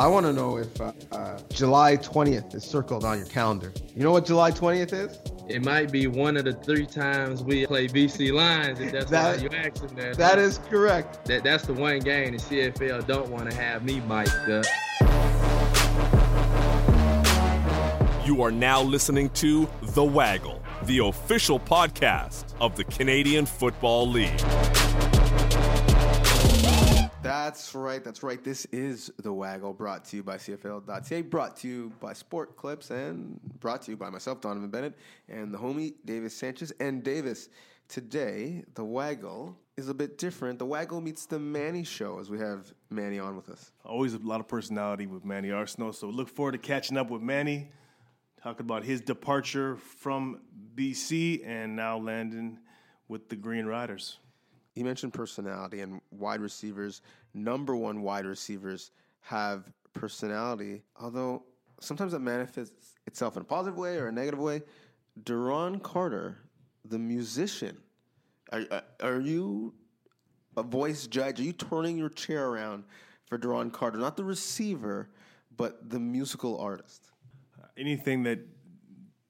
[0.00, 3.70] I want to know if uh, uh, July 20th is circled on your calendar.
[3.94, 5.18] You know what July 20th is?
[5.46, 9.36] It might be one of the three times we play BC Lions, if that's that,
[9.36, 10.16] why you asking that.
[10.16, 11.26] That is correct.
[11.26, 14.64] That, that's the one game the CFL don't want to have me mic'd up.
[18.26, 24.40] You are now listening to The Waggle, the official podcast of the Canadian Football League.
[27.30, 28.02] That's right.
[28.02, 28.42] That's right.
[28.42, 32.90] This is the Waggle brought to you by CFL.ca, brought to you by Sport Clips,
[32.90, 34.98] and brought to you by myself, Donnovan Bennett,
[35.28, 36.72] and the homie Davis Sanchez.
[36.80, 37.48] And Davis,
[37.86, 40.58] today, the Waggle is a bit different.
[40.58, 43.70] The Waggle meets the Manny show as we have Manny on with us.
[43.84, 45.94] Always a lot of personality with Manny Arceneaux.
[45.94, 47.70] So look forward to catching up with Manny,
[48.42, 50.40] talking about his departure from
[50.74, 52.58] BC and now landing
[53.06, 54.18] with the Green Riders
[54.74, 57.02] He mentioned personality and wide receivers,
[57.34, 61.44] number one wide receivers have personality, although
[61.80, 64.62] sometimes it manifests itself in a positive way or a negative way.
[65.22, 66.38] Duron Carter,
[66.84, 67.76] the musician,
[68.52, 68.64] are,
[69.00, 69.74] are you
[70.56, 71.40] a voice judge?
[71.40, 72.84] Are you turning your chair around
[73.26, 73.98] for Duron Carter?
[73.98, 75.08] Not the receiver,
[75.56, 77.10] but the musical artist.
[77.76, 78.38] anything that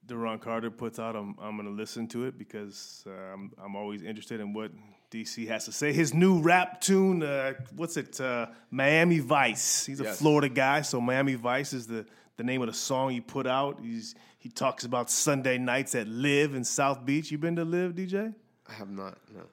[0.07, 3.75] Duron Carter puts out, I'm, I'm going to listen to it because uh, I'm, I'm
[3.75, 4.71] always interested in what
[5.11, 5.91] DC has to say.
[5.91, 8.19] His new rap tune, uh, what's it?
[8.19, 9.85] Uh, Miami Vice.
[9.85, 10.19] He's a yes.
[10.19, 12.05] Florida guy, so Miami Vice is the,
[12.37, 13.79] the name of the song he put out.
[13.81, 17.29] He's he talks about Sunday nights at Live in South Beach.
[17.29, 18.33] You been to Live, DJ?
[18.67, 19.17] I have not.
[19.35, 19.43] No.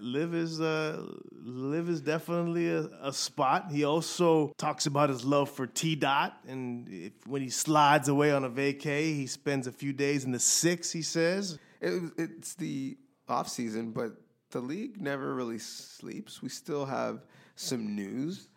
[0.00, 3.70] LIV is uh, LIV is definitely a, a, spot.
[3.70, 8.30] He also talks about his love for T Dot, and if, when he slides away
[8.32, 10.90] on a vacay, he spends a few days in the six.
[10.92, 12.96] He says it, it's the
[13.28, 14.12] off season, but
[14.50, 16.42] the league never really sleeps.
[16.42, 18.48] We still have some news.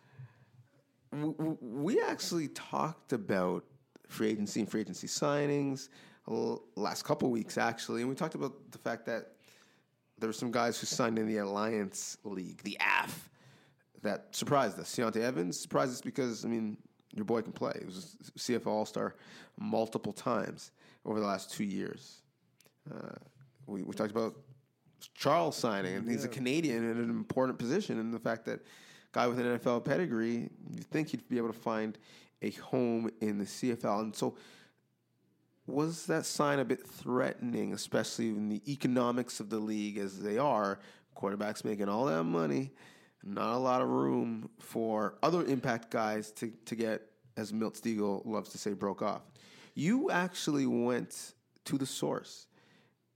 [1.12, 3.64] We actually talked about
[4.08, 5.88] free agency and free agency signings
[6.76, 9.32] last couple weeks, actually, and we talked about the fact that
[10.18, 13.28] there were some guys who signed in the Alliance League, the AF,
[14.02, 14.94] that surprised us.
[14.94, 16.76] Ciante Evans surprised us because, I mean,
[17.14, 17.72] your boy can play.
[17.78, 19.16] He was CFL All Star
[19.58, 20.70] multiple times
[21.04, 22.22] over the last two years.
[22.90, 23.14] Uh,
[23.66, 24.34] we, we talked about
[25.14, 27.98] Charles signing, and he's a Canadian in an important position.
[27.98, 28.60] And the fact that
[29.12, 31.98] guy with an NFL pedigree, you think he'd be able to find
[32.40, 34.00] a home in the CFL.
[34.00, 34.36] And so,
[35.66, 40.38] was that sign a bit threatening, especially in the economics of the league as they
[40.38, 40.80] are?
[41.16, 42.72] Quarterbacks making all that money,
[43.22, 47.02] not a lot of room for other impact guys to, to get,
[47.36, 49.22] as Milt Stegall loves to say, broke off.
[49.74, 51.34] You actually went
[51.64, 52.46] to the source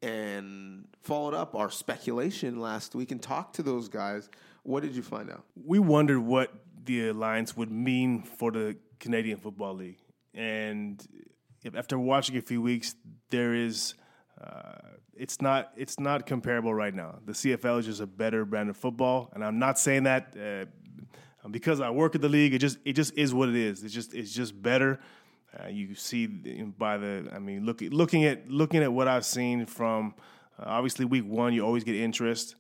[0.03, 4.29] and followed up our speculation last week and talked to those guys.
[4.63, 5.45] What did you find out?
[5.55, 6.53] We wondered what
[6.85, 9.99] the alliance would mean for the Canadian Football League,
[10.35, 11.05] and
[11.75, 12.95] after watching a few weeks,
[13.31, 13.95] there is.
[14.41, 14.75] Uh,
[15.19, 17.19] it's not it's not comparable right now.
[17.25, 20.67] The CFL is just a better brand of football, and I'm not saying that uh,
[21.51, 22.55] because I work at the league.
[22.55, 23.83] It just it just is what it is.
[23.83, 25.01] It's just it's just better.
[25.59, 29.67] Uh, you see by the, I mean, look, looking at looking at what I've seen
[29.67, 30.15] from
[30.59, 32.57] uh, obviously week one, you always get interest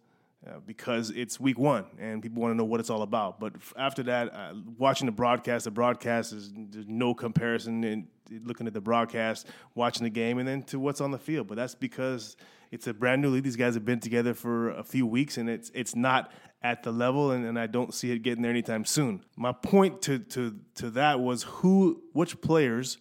[0.46, 3.40] uh, because it's week one and people want to know what it's all about.
[3.40, 8.08] But after that, uh, watching the broadcast, the broadcast is there's no comparison in
[8.44, 11.48] looking at the broadcast, watching the game, and then to what's on the field.
[11.48, 12.36] But that's because
[12.70, 13.44] it's a brand new league.
[13.44, 16.32] These guys have been together for a few weeks, and it's it's not
[16.66, 19.22] at the level, and, and I don't see it getting there anytime soon.
[19.36, 22.98] My point to to to that was who, which players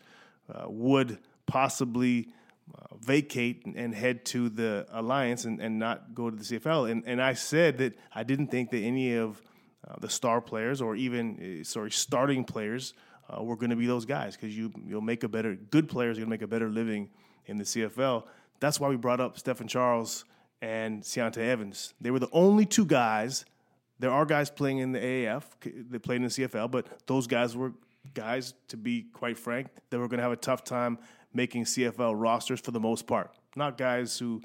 [0.53, 1.17] uh, would
[1.47, 2.29] possibly
[2.75, 6.91] uh, vacate and, and, head to the alliance and, and not go to the CFL.
[6.91, 9.41] And and I said that I didn't think that any of
[9.87, 12.93] uh, the star players or even uh, sorry starting players
[13.29, 16.17] uh, were going to be those guys because you you'll make a better good players
[16.17, 17.09] are going to make a better living
[17.47, 18.25] in the CFL.
[18.59, 20.25] That's why we brought up Stefan Charles
[20.61, 21.95] and Ciante Evans.
[21.99, 23.43] They were the only two guys
[23.99, 25.43] there are guys playing in the AAF
[25.89, 27.73] they played in the CFL, but those guys were
[28.13, 30.97] guys, to be quite frank, that were going to have a tough time
[31.33, 33.31] making CFL rosters for the most part.
[33.55, 34.41] Not guys who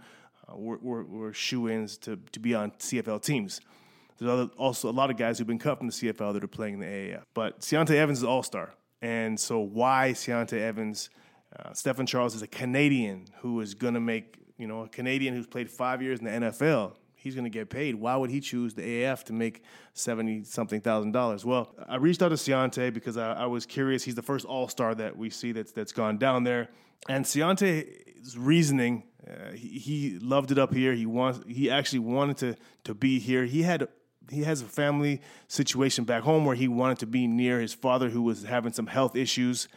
[0.48, 3.60] uh, were, were, were shoe-ins to, to be on CFL teams.
[4.18, 6.48] There's other, also a lot of guys who've been cut from the CFL that are
[6.48, 7.22] playing in the AAF.
[7.34, 8.74] But Ciante Evans is all-star.
[9.02, 11.10] And so why Ciante Evans?
[11.58, 15.34] Uh, Stefan Charles is a Canadian who is going to make, you know, a Canadian
[15.34, 17.94] who's played five years in the NFL he's going to get paid.
[17.94, 19.62] Why would he choose the AF to make
[19.92, 21.44] seventy something thousand dollars?
[21.44, 24.02] Well, I reached out to Ciante because I, I was curious.
[24.02, 26.68] He's the first All Star that we see that's that's gone down there,
[27.08, 29.04] and Ciante's reasoning.
[29.28, 30.94] Uh, he, he loved it up here.
[30.94, 31.40] He wants.
[31.46, 33.44] He actually wanted to to be here.
[33.44, 33.86] He had
[34.30, 38.08] he has a family situation back home where he wanted to be near his father
[38.08, 39.68] who was having some health issues,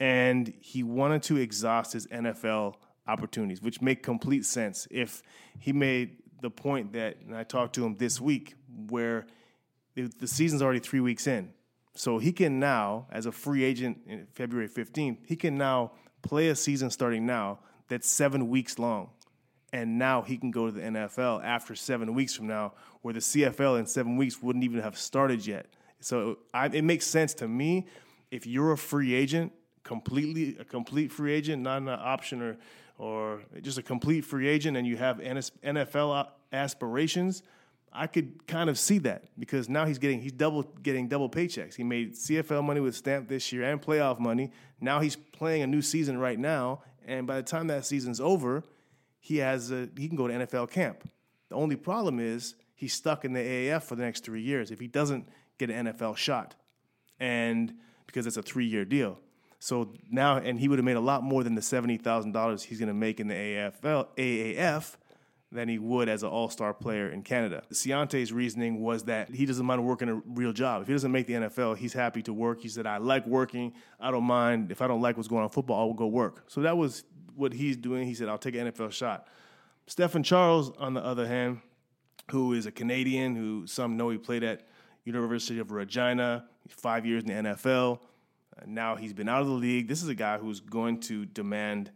[0.00, 2.74] and he wanted to exhaust his NFL
[3.06, 4.86] opportunities, which make complete sense.
[4.90, 5.22] If
[5.58, 8.54] he made the point that, I talked to him this week,
[8.88, 9.26] where
[9.94, 11.52] the season's already three weeks in.
[11.94, 15.92] So he can now, as a free agent in February 15th, he can now
[16.22, 17.58] play a season starting now
[17.88, 19.10] that's seven weeks long.
[19.72, 23.20] And now he can go to the NFL after seven weeks from now, where the
[23.20, 25.66] CFL in seven weeks wouldn't even have started yet.
[26.00, 27.86] So I, it makes sense to me
[28.30, 29.52] if you're a free agent,
[29.82, 32.58] completely a complete free agent, not an option or
[32.98, 37.42] or just a complete free agent, and you have NFL aspirations
[37.92, 41.74] I could kind of see that because now he's getting he's double getting double paychecks.
[41.74, 44.52] He made CFL money with Stamp this year and playoff money.
[44.80, 48.62] Now he's playing a new season right now, and by the time that season's over,
[49.20, 51.08] he has a, he can go to NFL camp.
[51.48, 54.78] The only problem is he's stuck in the AAF for the next three years if
[54.78, 55.28] he doesn't
[55.58, 56.54] get an NFL shot,
[57.18, 57.74] and
[58.06, 59.18] because it's a three year deal.
[59.60, 62.62] So now, and he would have made a lot more than the seventy thousand dollars
[62.62, 64.96] he's going to make in the AFL AAF
[65.50, 67.62] than he would as an all star player in Canada.
[67.72, 70.82] Ciante's reasoning was that he doesn't mind working a real job.
[70.82, 72.60] If he doesn't make the NFL, he's happy to work.
[72.60, 73.72] He said, I like working.
[73.98, 74.70] I don't mind.
[74.70, 76.44] If I don't like what's going on in football, I will go work.
[76.48, 77.04] So that was
[77.34, 78.06] what he's doing.
[78.06, 79.26] He said, I'll take an NFL shot.
[79.86, 81.60] Stefan Charles, on the other hand,
[82.30, 84.66] who is a Canadian, who some know he played at
[85.04, 88.00] University of Regina, five years in the NFL.
[88.58, 89.88] Uh, now he's been out of the league.
[89.88, 91.90] This is a guy who's going to demand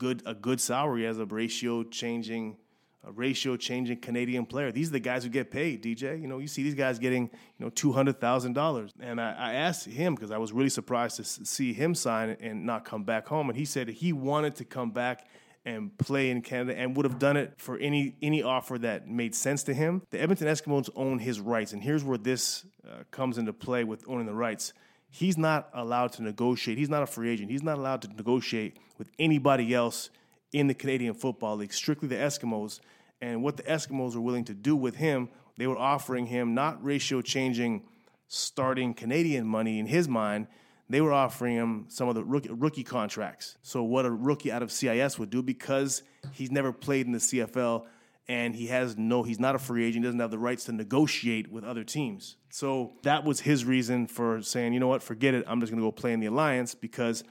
[0.00, 2.56] good a good salary as a ratio changing
[3.04, 4.72] a ratio changing Canadian player.
[4.72, 6.20] These are the guys who get paid, DJ.
[6.20, 8.92] You know, you see these guys getting, you know, two hundred thousand dollars.
[8.98, 12.66] And I, I, asked him because I was really surprised to see him sign and
[12.66, 13.48] not come back home.
[13.48, 15.26] And he said he wanted to come back
[15.64, 19.34] and play in Canada and would have done it for any any offer that made
[19.34, 20.02] sense to him.
[20.10, 24.02] The Edmonton Eskimos own his rights, and here's where this uh, comes into play with
[24.08, 24.72] owning the rights
[25.10, 26.78] he's not allowed to negotiate.
[26.78, 27.50] He's not a free agent.
[27.50, 30.10] He's not allowed to negotiate with anybody else
[30.52, 32.80] in the Canadian Football League, strictly the Eskimos.
[33.20, 35.28] And what the Eskimos were willing to do with him,
[35.58, 37.82] they were offering him not ratio changing
[38.28, 40.46] starting Canadian money in his mind.
[40.88, 43.56] They were offering him some of the rookie, rookie contracts.
[43.62, 46.02] So, what a rookie out of CIS would do because
[46.32, 47.86] he's never played in the CFL
[48.30, 50.72] and he has no he's not a free agent, he doesn't have the rights to
[50.72, 52.36] negotiate with other teams.
[52.48, 55.44] So that was his reason for saying, you know what, forget it.
[55.48, 57.24] I'm just going to go play in the alliance because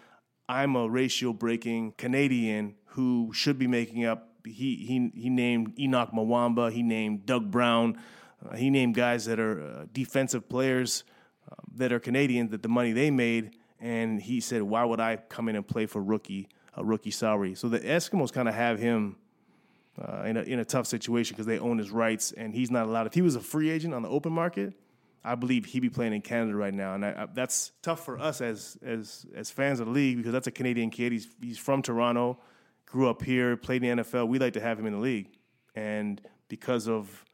[0.49, 6.13] I'm a ratio breaking Canadian who should be making up he he he named Henoc
[6.13, 7.97] Muamba, he named Doug Brown,
[8.45, 11.05] uh, he named guys that are uh, defensive players
[11.49, 15.15] uh, that are Canadian that the money they made and he said, "Why would I
[15.15, 18.79] come in and play for rookie a rookie salary?" So the Eskimos kind of have
[18.79, 19.15] him
[20.01, 22.87] uh, in, a, in a tough situation because they own his rights and he's not
[22.87, 23.07] allowed.
[23.07, 24.73] If he was a free agent on the open market,
[25.23, 28.17] I believe he'd be playing in Canada right now, and I, I, that's tough for
[28.17, 31.11] us as as as fans of the league because that's a Canadian kid.
[31.11, 32.39] He's he's from Toronto,
[32.85, 34.29] grew up here, played in the NFL.
[34.29, 35.29] We like to have him in the league,
[35.75, 37.25] and because of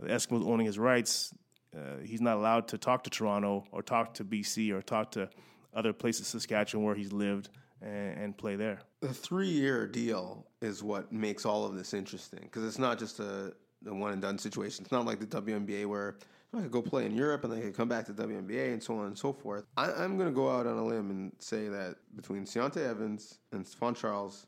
[0.00, 1.32] the Eskimos owning his rights,
[1.76, 5.28] uh, he's not allowed to talk to Toronto or talk to BC or talk to
[5.74, 7.50] other places, Saskatchewan, where he's lived
[7.80, 8.80] and, and play there.
[9.00, 13.52] The three-year deal is what makes all of this interesting because it's not just a,
[13.86, 14.84] a one and done situation.
[14.84, 16.16] It's not like the WNBA where
[16.56, 18.82] I could go play in Europe and then I could come back to WNBA and
[18.82, 19.64] so on and so forth.
[19.76, 23.38] I, am going to go out on a limb and say that between Ciante Evans
[23.52, 24.46] and Stefan Charles,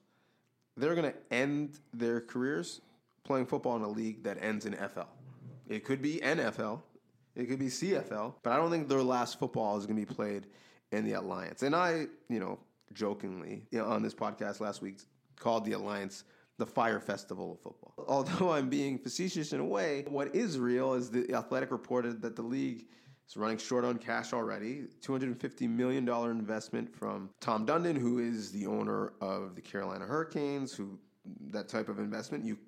[0.77, 2.81] they're going to end their careers
[3.23, 5.03] playing football in a league that ends in FL.
[5.69, 6.81] It could be NFL,
[7.37, 10.15] it could be CFL, but I don't think their last football is going to be
[10.15, 10.47] played
[10.91, 11.63] in the Alliance.
[11.63, 12.59] And I, you know,
[12.93, 15.01] jokingly you know, on this podcast last week
[15.37, 16.25] called the Alliance
[16.59, 17.95] the Fire Festival of football.
[18.09, 22.37] Although I'm being facetious in a way, what is real is the Athletic reported that
[22.37, 22.87] the league
[23.27, 24.85] is running short on cash already.
[25.03, 30.99] $250 million investment from Tom Dundon, who is the owner of the Carolina Hurricanes, who
[31.51, 32.59] that type of investment, you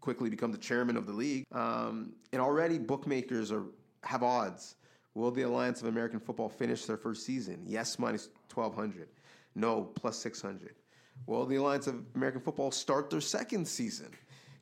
[0.00, 1.44] quickly become the chairman of the league.
[1.52, 3.64] Um, and already bookmakers are
[4.02, 4.76] have odds.
[5.14, 7.62] Will the Alliance of American Football finish their first season?
[7.66, 9.08] Yes, minus 1200.
[9.56, 10.76] No, plus 600.
[11.26, 14.12] Well, the Alliance of American Football start their second season.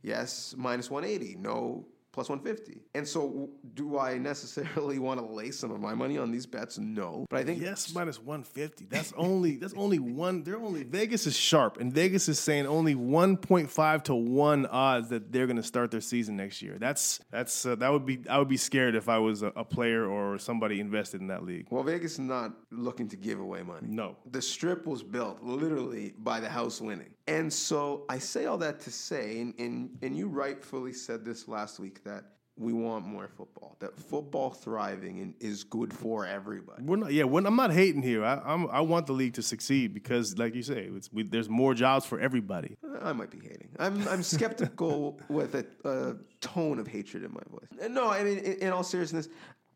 [0.03, 1.37] Yes, minus 180.
[1.37, 1.85] No,
[2.15, 2.81] plus 150.
[2.95, 6.79] And so, do I necessarily want to lay some of my money on these bets?
[6.79, 8.87] No, but I think yes, minus 150.
[8.87, 10.45] That's only that's only one.
[10.45, 15.33] They're only Vegas is sharp, and Vegas is saying only 1.5 to one odds that
[15.33, 16.77] they're going to start their season next year.
[16.79, 19.65] That's that's uh, that would be I would be scared if I was a, a,
[19.65, 21.67] player or somebody invested in that league.
[21.71, 23.89] Well, Vegas is not looking to give away money.
[23.89, 28.59] No, the strip was built literally by the house winning, and so I say all
[28.59, 32.25] that to say, and and, and you rightfully said this last week that
[32.57, 33.77] we want more football.
[33.81, 36.83] That football thriving and is good for everybody.
[36.85, 38.25] We're not, yeah, we're, I'm not hating here.
[38.25, 41.49] I, I'm, I want the league to succeed because, like you say, it's, we, there's
[41.49, 42.77] more jobs for everybody.
[43.03, 43.71] I might be hating.
[43.79, 47.91] I'm I'm skeptical with a, a tone of hatred in my voice.
[47.91, 49.29] No, I mean, in, in all seriousness,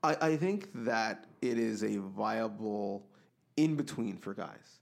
[0.02, 3.06] I, I think that it is a viable
[3.56, 4.77] in between for guys.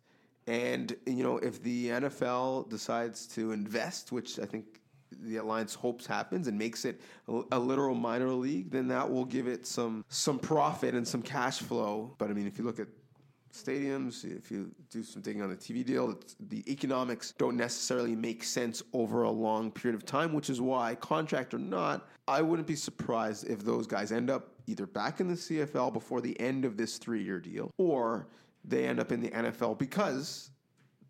[0.47, 4.81] And you know, if the NFL decides to invest, which I think
[5.23, 9.47] the alliance hopes happens and makes it a, literal minor league, then that will give
[9.47, 12.15] it some some profit and some cash flow.
[12.19, 12.89] But I mean, if you look at
[13.53, 18.45] stadiums, if you do some digging on the TV deal, the economics don't necessarily make
[18.45, 22.69] sense over a long period of time, which is why, contract or not, I wouldn't
[22.69, 26.65] be surprised if those guys end up either back in the CFL before the end
[26.65, 28.29] of this three year deal or
[28.67, 30.51] they end up in the NFL because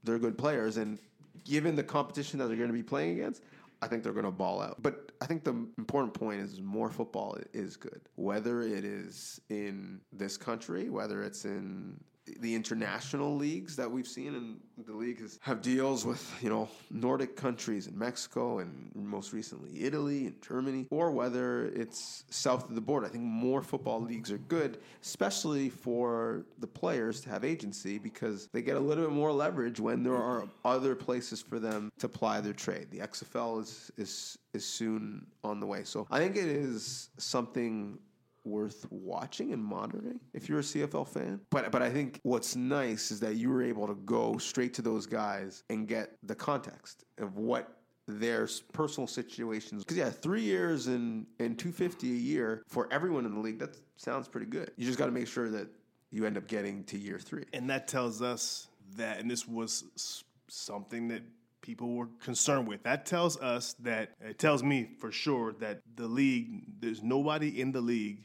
[0.05, 0.77] they're good players.
[0.77, 0.99] And
[1.45, 3.43] given the competition that they're going to be playing against,
[3.83, 4.83] I think they're going to ball out.
[4.83, 8.01] But I think the important point is more football is good.
[8.17, 11.99] Whether it is in this country, whether it's in
[12.41, 16.69] the international leagues that we've seen, and the league has have deals with you know
[16.91, 22.75] Nordic countries and Mexico, and most recently Italy and Germany, or whether it's south of
[22.75, 23.07] the border.
[23.07, 28.49] I think more football leagues are good, especially for the players to have agency because
[28.53, 32.09] they get a little bit more leverage when there are other places for them to
[32.09, 32.89] ply their trade.
[32.91, 37.99] The XFL is is is soon on the way, so I think it is something
[38.47, 41.41] worth watching and monitoring if you're a CFL fan.
[41.51, 44.83] But but I think what's nice is that you were able to go straight to
[44.83, 47.77] those guys and get the context of what
[48.09, 49.85] their personal situations.
[49.85, 53.59] Because yeah, three years and and two fifty a year for everyone in the league.
[53.59, 54.71] That sounds pretty good.
[54.77, 55.69] You just got to make sure that
[56.11, 57.45] you end up getting to year three.
[57.53, 61.23] And that tells us that, and this was something that
[61.61, 62.83] people were concerned with.
[62.85, 67.73] That tells us that, it tells me for sure that the league, there's nobody in
[67.73, 68.25] the league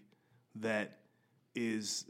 [0.56, 1.00] that
[1.56, 2.06] is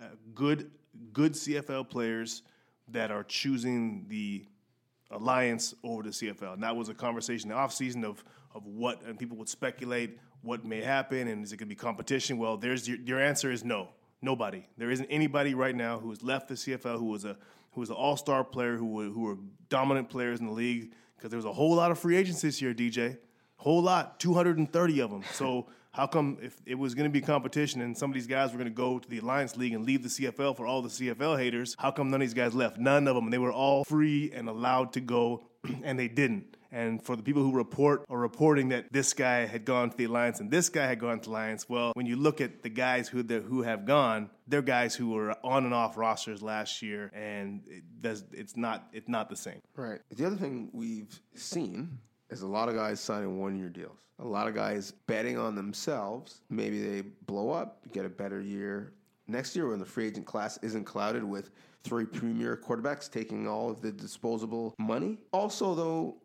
[0.00, 0.70] uh, good,
[1.12, 2.42] good CFL players
[2.88, 4.44] that are choosing the
[5.10, 6.54] alliance over the CFL.
[6.54, 10.18] And that was a conversation in the offseason of of what and people would speculate
[10.42, 12.36] what may happen and is it going to be competition?
[12.36, 13.88] Well, there's your, your answer is no.
[14.20, 14.66] Nobody.
[14.76, 17.36] There isn't anybody right now who has left the CFL who was a
[17.72, 19.38] who was an all-star player who were, who were
[19.70, 22.60] dominant players in the league because there was a whole lot of free agents this
[22.60, 23.16] year, DJ.
[23.62, 25.22] Whole lot, 230 of them.
[25.34, 28.50] So how come if it was going to be competition and some of these guys
[28.50, 30.88] were going to go to the Alliance League and leave the CFL for all the
[30.88, 32.78] CFL haters, how come none of these guys left?
[32.78, 33.30] None of them.
[33.30, 35.44] They were all free and allowed to go,
[35.84, 36.56] and they didn't.
[36.72, 40.06] And for the people who report or reporting that this guy had gone to the
[40.06, 42.68] Alliance and this guy had gone to the Alliance, well, when you look at the
[42.68, 46.82] guys who the, who have gone, they're guys who were on and off rosters last
[46.82, 49.60] year, and it does, it's not it's not the same.
[49.76, 50.00] Right.
[50.10, 51.98] The other thing we've seen
[52.32, 53.98] is a lot of guys signing one year deals.
[54.18, 56.40] A lot of guys betting on themselves.
[56.48, 58.92] Maybe they blow up, get a better year
[59.28, 61.50] next year when the free agent class isn't clouded with
[61.84, 65.18] three premier quarterbacks taking all of the disposable money.
[65.32, 66.16] Also, though,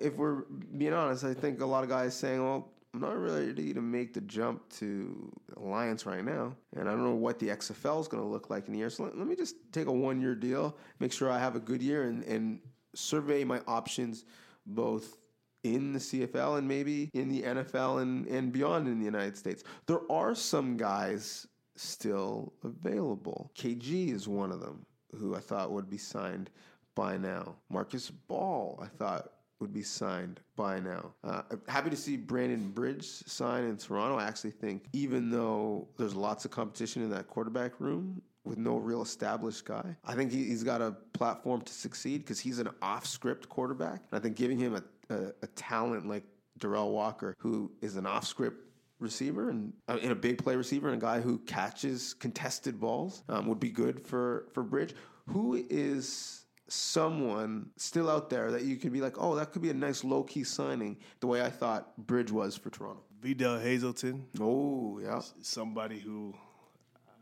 [0.00, 0.42] if we're
[0.76, 3.80] being honest, I think a lot of guys saying, well, I'm not really ready to
[3.80, 6.54] make the jump to Alliance right now.
[6.76, 8.90] And I don't know what the XFL is going to look like in the year.
[8.90, 11.60] So let, let me just take a one year deal, make sure I have a
[11.60, 12.60] good year, and, and
[12.94, 14.24] survey my options
[14.66, 15.16] both
[15.64, 19.64] in the CFL and maybe in the NFL and, and beyond in the United States.
[19.86, 23.50] There are some guys still available.
[23.56, 24.84] KG is one of them
[25.18, 26.50] who I thought would be signed
[26.94, 27.56] by now.
[27.70, 31.14] Marcus Ball, I thought would be signed by now.
[31.22, 34.18] Uh, happy to see Brandon Bridge sign in Toronto.
[34.18, 38.76] I actually think, even though there's lots of competition in that quarterback room with no
[38.76, 42.68] real established guy, I think he, he's got a platform to succeed because he's an
[42.82, 44.02] off script quarterback.
[44.10, 46.24] And I think giving him a, a, a talent like
[46.58, 50.88] Derel Walker, who is an off script receiver and uh, in a big play receiver
[50.88, 54.94] and a guy who catches contested balls um, would be good for for Bridge.
[55.28, 59.70] Who is someone still out there that you could be like, oh, that could be
[59.70, 63.02] a nice low key signing, the way I thought Bridge was for Toronto.
[63.20, 66.34] Vidal Hazelton, Oh yeah, somebody who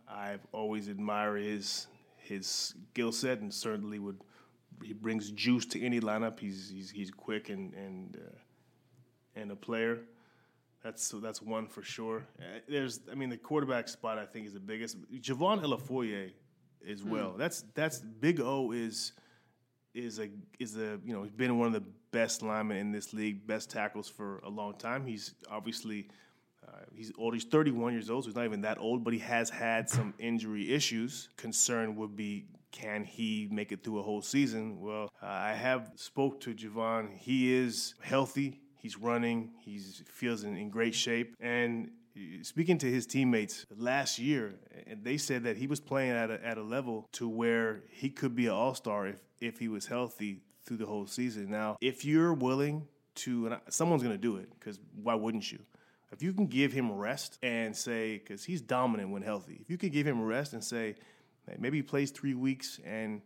[0.08, 4.20] I've always admired his his skill set and certainly would
[4.82, 6.38] he brings juice to any lineup.
[6.40, 10.00] He's he's he's quick and and uh, and a player.
[10.82, 12.26] That's so that's one for sure.
[12.38, 14.96] Uh, There's I mean the quarterback spot I think is the biggest.
[15.20, 16.32] Jovan Olafioye
[16.88, 17.34] as well.
[17.36, 19.12] That's that's Big O is
[19.94, 23.12] is a is a you know he's been one of the best linemen in this
[23.12, 25.04] league, best tackles for a long time.
[25.04, 26.08] He's obviously
[26.66, 27.34] uh, he's old.
[27.34, 30.14] He's 31 years old, so he's not even that old, but he has had some
[30.18, 31.28] injury issues.
[31.36, 34.80] Concern would be can he make it through a whole season?
[34.80, 37.10] Well, uh, I have spoke to Jovan.
[37.16, 38.60] He is healthy.
[38.76, 39.50] He's running.
[39.60, 41.90] He's feels in, in great shape, and
[42.42, 44.54] speaking to his teammates last year,
[45.02, 48.34] they said that he was playing at a, at a level to where he could
[48.34, 51.50] be an all star if if he was healthy through the whole season.
[51.50, 52.86] Now, if you're willing
[53.16, 55.58] to, and someone's going to do it because why wouldn't you?
[56.12, 59.78] If you can give him rest and say, because he's dominant when healthy, if you
[59.78, 60.96] can give him rest and say,
[61.58, 63.22] maybe he plays three weeks and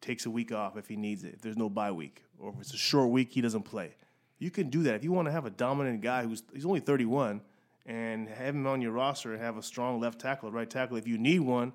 [0.00, 2.60] takes a week off if he needs it, if there's no bye week, or if
[2.60, 3.94] it's a short week, he doesn't play.
[4.38, 4.94] You can do that.
[4.94, 7.40] If you want to have a dominant guy who's he's only 31
[7.86, 11.08] and have him on your roster and have a strong left tackle, right tackle, if
[11.08, 11.72] you need one,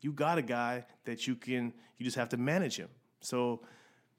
[0.00, 2.88] you got a guy that you can, you just have to manage him.
[3.20, 3.62] So,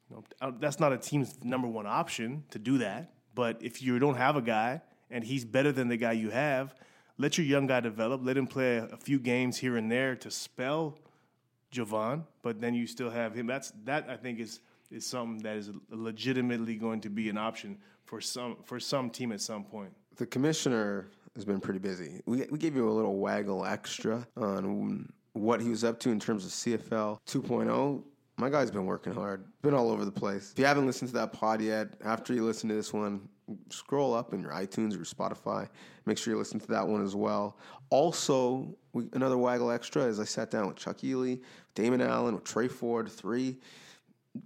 [0.10, 3.14] you know, that's not a team's number one option to do that.
[3.34, 6.74] But if you don't have a guy and he's better than the guy you have,
[7.18, 8.22] let your young guy develop.
[8.24, 10.98] Let him play a few games here and there to spell
[11.76, 13.46] Jovan, but then you still have him.
[13.48, 17.78] That's that I think is is something that is legitimately going to be an option
[18.06, 19.92] for some for some team at some point.
[20.16, 22.22] The commissioner has been pretty busy.
[22.26, 26.20] We we gave you a little waggle extra on what he was up to in
[26.20, 28.04] terms of CFL 2.0
[28.38, 30.52] my guy's been working hard, been all over the place.
[30.52, 33.30] If you haven't listened to that pod yet, after you listen to this one,
[33.70, 35.68] scroll up in your iTunes or Spotify.
[36.06, 37.58] Make sure you listen to that one as well.
[37.90, 41.42] Also, we, another waggle extra is I sat down with Chuck Ealey,
[41.76, 43.58] Damon Allen, with Trey Ford, three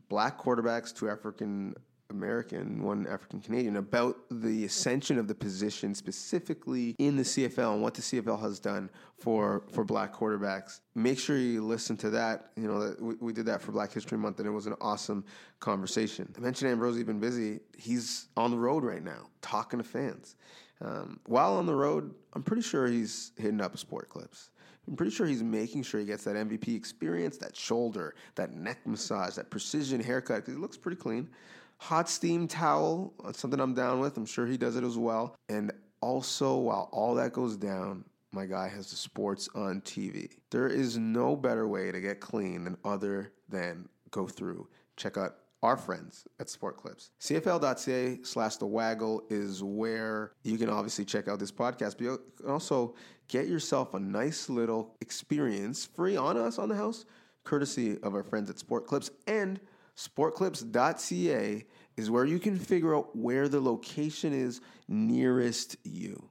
[0.09, 1.75] black quarterbacks, two African
[2.09, 7.81] American, one African Canadian, about the ascension of the position specifically in the CFL and
[7.81, 10.79] what the CFL has done for for black quarterbacks.
[10.95, 12.51] Make sure you listen to that.
[12.55, 15.23] You know, we, did that for Black History Month, and it was an awesome
[15.59, 16.33] conversation.
[16.37, 17.59] I mentioned Ambrosie been busy.
[17.77, 20.35] He's on the road right now, talking to fans.
[20.81, 24.49] Um, while on the road, I'm pretty sure he's hitting up sport clips.
[24.87, 28.79] I'm pretty sure he's making sure he gets that MVP experience, that shoulder, that neck
[28.87, 31.29] massage, that precision haircut, because he looks pretty clean.
[31.79, 34.17] Hot steam towel, uh, something I'm down with.
[34.17, 35.35] I'm sure he does it as well.
[35.47, 35.71] And
[36.01, 40.29] also, while all that goes down, my guy has the sports on TV.
[40.51, 44.67] There is no better way to get clean than other than go through,
[44.97, 47.11] check out our friends at Sport Clips.
[47.19, 52.21] CFL.ca slash the waggle is where you can obviously check out this podcast, but you
[52.37, 52.95] can also
[53.27, 57.05] get yourself a nice little experience free on us on the house,
[57.43, 59.59] courtesy of our friends at Sport Clips and
[59.99, 61.65] sportclips.ca
[61.97, 66.29] is where you can figure out where the location is nearest you.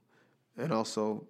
[0.57, 1.27] And also,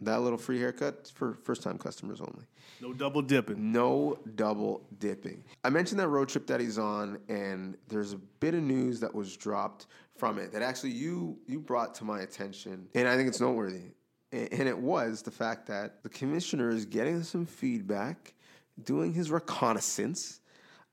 [0.00, 2.44] that little free haircut for first time customers only.
[2.80, 3.72] No double dipping.
[3.72, 5.44] No double dipping.
[5.64, 9.14] I mentioned that road trip that he's on, and there's a bit of news that
[9.14, 13.28] was dropped from it that actually you you brought to my attention, and I think
[13.28, 13.92] it's noteworthy.
[14.32, 18.32] And it was the fact that the commissioner is getting some feedback,
[18.82, 20.40] doing his reconnaissance,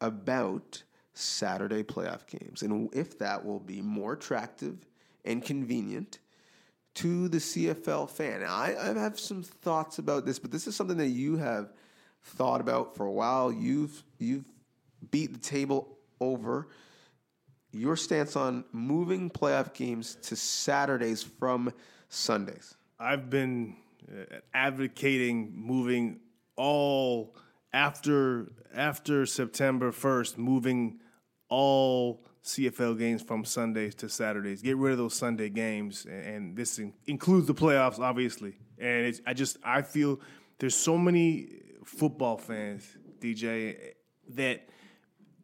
[0.02, 0.84] about
[1.14, 4.78] Saturday playoff games and if that will be more attractive
[5.26, 6.20] and convenient
[6.96, 8.44] to the CFL fan.
[8.44, 11.72] I, I have some thoughts about this, but this is something that you have
[12.22, 13.52] thought about for a while.
[13.52, 14.46] You've you've
[15.12, 16.68] beat the table over
[17.72, 21.72] your stance on moving playoff games to Saturdays from
[22.10, 22.76] Sundays.
[23.00, 23.76] I've been
[24.12, 26.20] uh, advocating moving
[26.56, 27.36] all
[27.74, 31.00] after after September 1st, moving
[31.50, 34.62] all CFL games from Sundays to Saturdays.
[34.62, 38.56] Get rid of those Sunday games, and, this in, includes the playoffs, obviously.
[38.78, 40.20] And I just I feel
[40.60, 42.86] there's so many football fans,
[43.20, 43.94] DJ,
[44.30, 44.70] that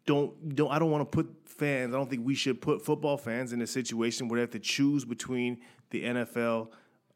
[0.05, 1.93] don't don't I don't want to put fans.
[1.93, 4.59] I don't think we should put football fans in a situation where they have to
[4.59, 5.59] choose between
[5.89, 6.69] the NFL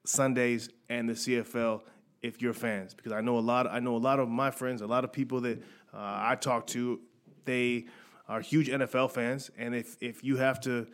[0.06, 1.82] Sundays and the CFL
[2.22, 3.68] if you're fans because I know a lot.
[3.68, 5.60] I know a lot of my friends, a lot of people that
[5.94, 7.00] uh, I talk to,
[7.46, 7.86] they
[8.28, 10.88] are huge NFL fans, and if if you have to,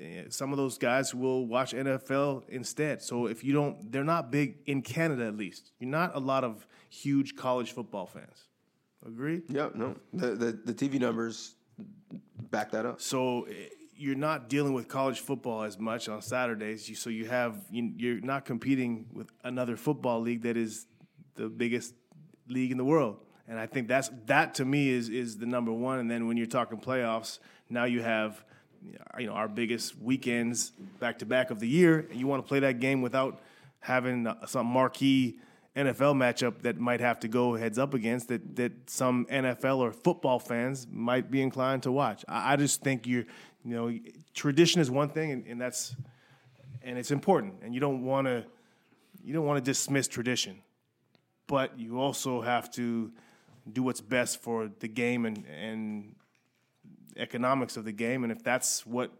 [0.00, 3.02] eh, some of those guys will watch NFL instead.
[3.02, 5.72] So if you don't, they're not big in Canada at least.
[5.80, 8.48] You're not a lot of huge college football fans.
[9.04, 9.42] Agree?
[9.48, 9.96] Yeah, no.
[10.12, 11.54] The the, the TV numbers
[12.50, 13.00] back that up.
[13.00, 16.88] So eh, you're not dealing with college football as much on Saturdays.
[16.88, 20.86] You, so you have you, are not competing with another football league that is
[21.34, 21.94] the biggest
[22.48, 23.18] league in the world.
[23.48, 25.98] And I think that's that to me is is the number one.
[25.98, 27.38] And then when you're talking playoffs,
[27.70, 28.44] now you have
[29.18, 32.48] you know our biggest weekends back to back of the year, and you want to
[32.48, 33.40] play that game without
[33.80, 35.38] having some marquee
[35.76, 39.92] NFL matchup that might have to go heads up against that that some NFL or
[39.92, 42.24] football fans might be inclined to watch.
[42.26, 43.26] I, I just think you're
[43.66, 43.92] you know,
[44.32, 45.96] tradition is one thing, and, and that's
[46.82, 48.44] and it's important, and you don't want to
[49.24, 50.62] you don't want to dismiss tradition,
[51.48, 53.10] but you also have to
[53.72, 56.14] do what's best for the game and and
[57.16, 59.10] economics of the game, and if that's what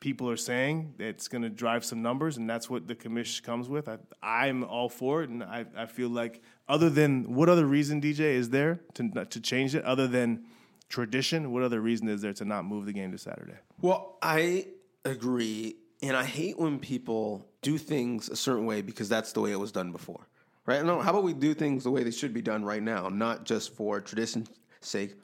[0.00, 3.68] people are saying it's going to drive some numbers, and that's what the commission comes
[3.68, 3.86] with.
[3.86, 8.00] I, I'm all for it, and I, I feel like other than what other reason
[8.00, 10.46] DJ is there to to change it other than
[10.88, 11.52] tradition?
[11.52, 13.56] What other reason is there to not move the game to Saturday?
[13.80, 14.66] Well, I
[15.04, 19.52] agree, and I hate when people do things a certain way because that's the way
[19.52, 20.26] it was done before,
[20.66, 20.84] right?
[20.84, 23.44] No, how about we do things the way they should be done right now, not
[23.44, 24.48] just for tradition's
[24.80, 25.14] sake,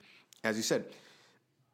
[0.44, 0.86] as you said.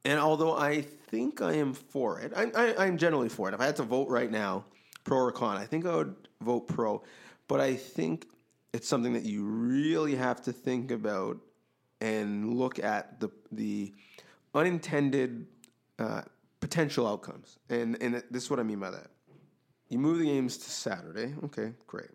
[0.05, 3.55] And although I think I am for it, I, I'm generally for it.
[3.55, 4.65] If I had to vote right now,
[5.03, 7.03] pro or con, I think I would vote pro.
[7.49, 8.27] But I think
[8.73, 11.39] it's something that you really have to think about
[12.01, 13.93] and look at the the
[14.55, 15.47] unintended
[15.99, 16.23] uh,
[16.61, 17.59] potential outcomes.
[17.69, 19.09] And and this is what I mean by that.
[19.89, 21.35] You move the games to Saturday.
[21.45, 22.11] Okay, great.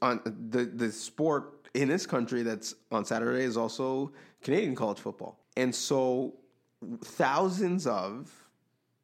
[0.00, 0.20] On
[0.50, 5.74] the the sport in this country that's on Saturday is also Canadian college football, and
[5.74, 6.34] so
[7.04, 8.30] thousands of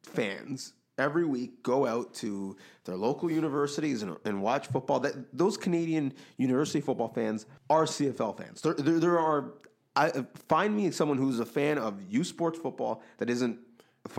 [0.03, 4.99] fans every week go out to their local universities and, and watch football.
[4.99, 8.61] That those Canadian university football fans are CFL fans.
[8.61, 9.53] There, there, there are.
[9.99, 13.59] I, uh, find me someone who's a fan of U Sports football that isn't
[14.05, 14.09] a,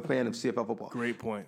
[0.00, 0.88] fan of CFL football.
[0.88, 1.46] Great point.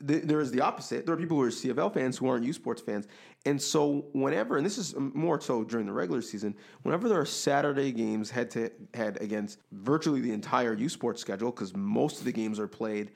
[0.00, 1.06] There is the opposite.
[1.06, 3.06] There are people who are CFL fans who aren't U Sports fans,
[3.46, 7.26] and so whenever, and this is more so during the regular season, whenever there are
[7.26, 12.24] Saturday games head to head against virtually the entire U Sports schedule, because most of
[12.24, 13.12] the games are played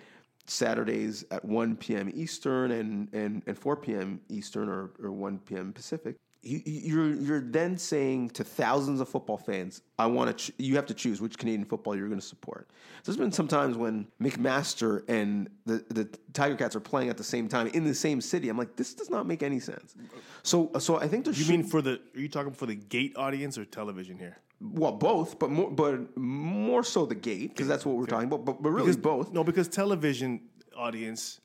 [0.47, 2.13] Saturdays at 1 p.m.
[2.15, 4.21] Eastern and, and, and 4 p.m.
[4.29, 5.73] Eastern or, or 1 p.m.
[5.73, 6.17] Pacific.
[6.45, 10.53] You, you're you're then saying to thousands of football fans, I want to.
[10.53, 12.69] Ch- you have to choose which Canadian football you're going to support.
[13.03, 17.17] So there's been some times when McMaster and the the Tiger Cats are playing at
[17.17, 18.49] the same time in the same city.
[18.49, 19.95] I'm like, this does not make any sense.
[20.43, 21.41] So so I think there's.
[21.41, 22.01] You mean for the?
[22.15, 24.39] Are you talking for the gate audience or television here?
[24.61, 28.45] Well, both, but more, but more so the gate because that's what we're talking about.
[28.45, 29.33] But, but really because, both.
[29.33, 30.41] No, because television
[30.77, 31.41] audience,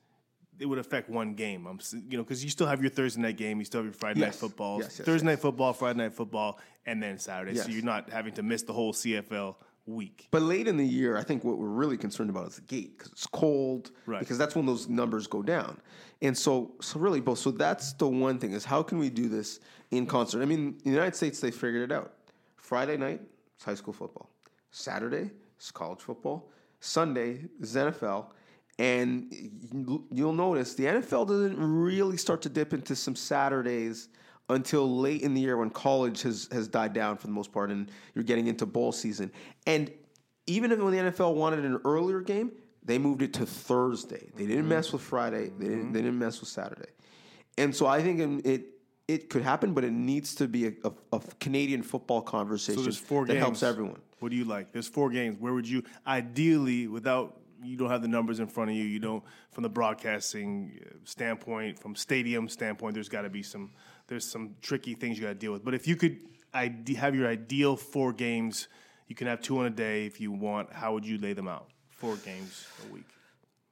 [0.60, 1.66] it would affect one game.
[1.66, 3.94] I'm, you know, because you still have your Thursday night game, you still have your
[3.94, 4.28] Friday Yes.
[4.28, 7.56] night football, Yes, yes, Thursday night football, Friday night football, and then Saturday.
[7.56, 10.28] So you're not having to miss the whole CFL week.
[10.32, 12.98] But late in the year, I think what we're really concerned about is the gate
[12.98, 13.92] because it's cold.
[14.06, 14.20] Right.
[14.20, 15.80] Because that's when those numbers go down,
[16.22, 17.40] and so so really both.
[17.40, 19.60] So that's the one thing is how can we do this
[19.92, 20.42] in concert?
[20.42, 22.14] I mean, in the United States they figured it out.
[22.58, 23.22] Friday night
[23.58, 24.30] is high school football.
[24.72, 26.50] Saturday is college football.
[26.82, 28.28] Sunday is NFL.
[28.80, 34.08] And you- you'll notice the NFL doesn't really start to dip into some Saturdays
[34.50, 37.70] until late in the year when college has, has died down for the most part
[37.70, 39.32] and you're getting into bowl season.
[39.68, 39.92] And
[40.48, 42.52] even if when the NFL wanted an earlier game,
[42.84, 44.32] they moved it to Thursday.
[44.36, 44.70] They didn't mm-hmm.
[44.70, 45.52] mess with Friday.
[45.60, 45.94] They didn't, mm-hmm.
[45.94, 46.90] they didn't mess with Saturday.
[47.58, 48.66] And so I think it
[49.10, 52.84] it could happen, but it needs to be a, a, a Canadian football conversation So
[52.84, 53.44] there's four that games.
[53.44, 54.00] helps everyone.
[54.20, 54.72] What do you like?
[54.72, 55.38] There's four games.
[55.40, 59.00] Where would you ideally, without you don't have the numbers in front of you, you
[59.00, 63.72] don't from the broadcasting uh, standpoint, from stadium standpoint, there's got to be some
[64.08, 65.64] there's some tricky things you got to deal with.
[65.64, 66.18] But if you could
[66.54, 68.68] ide- have your ideal four games,
[69.08, 70.74] you can have two in a day if you want.
[70.74, 71.68] How would you lay them out?
[71.90, 73.06] Four games a week.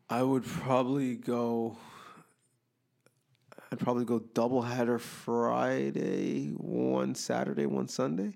[0.10, 1.78] I would probably go.
[3.72, 8.34] I'd probably go doubleheader Friday, one Saturday, one Sunday,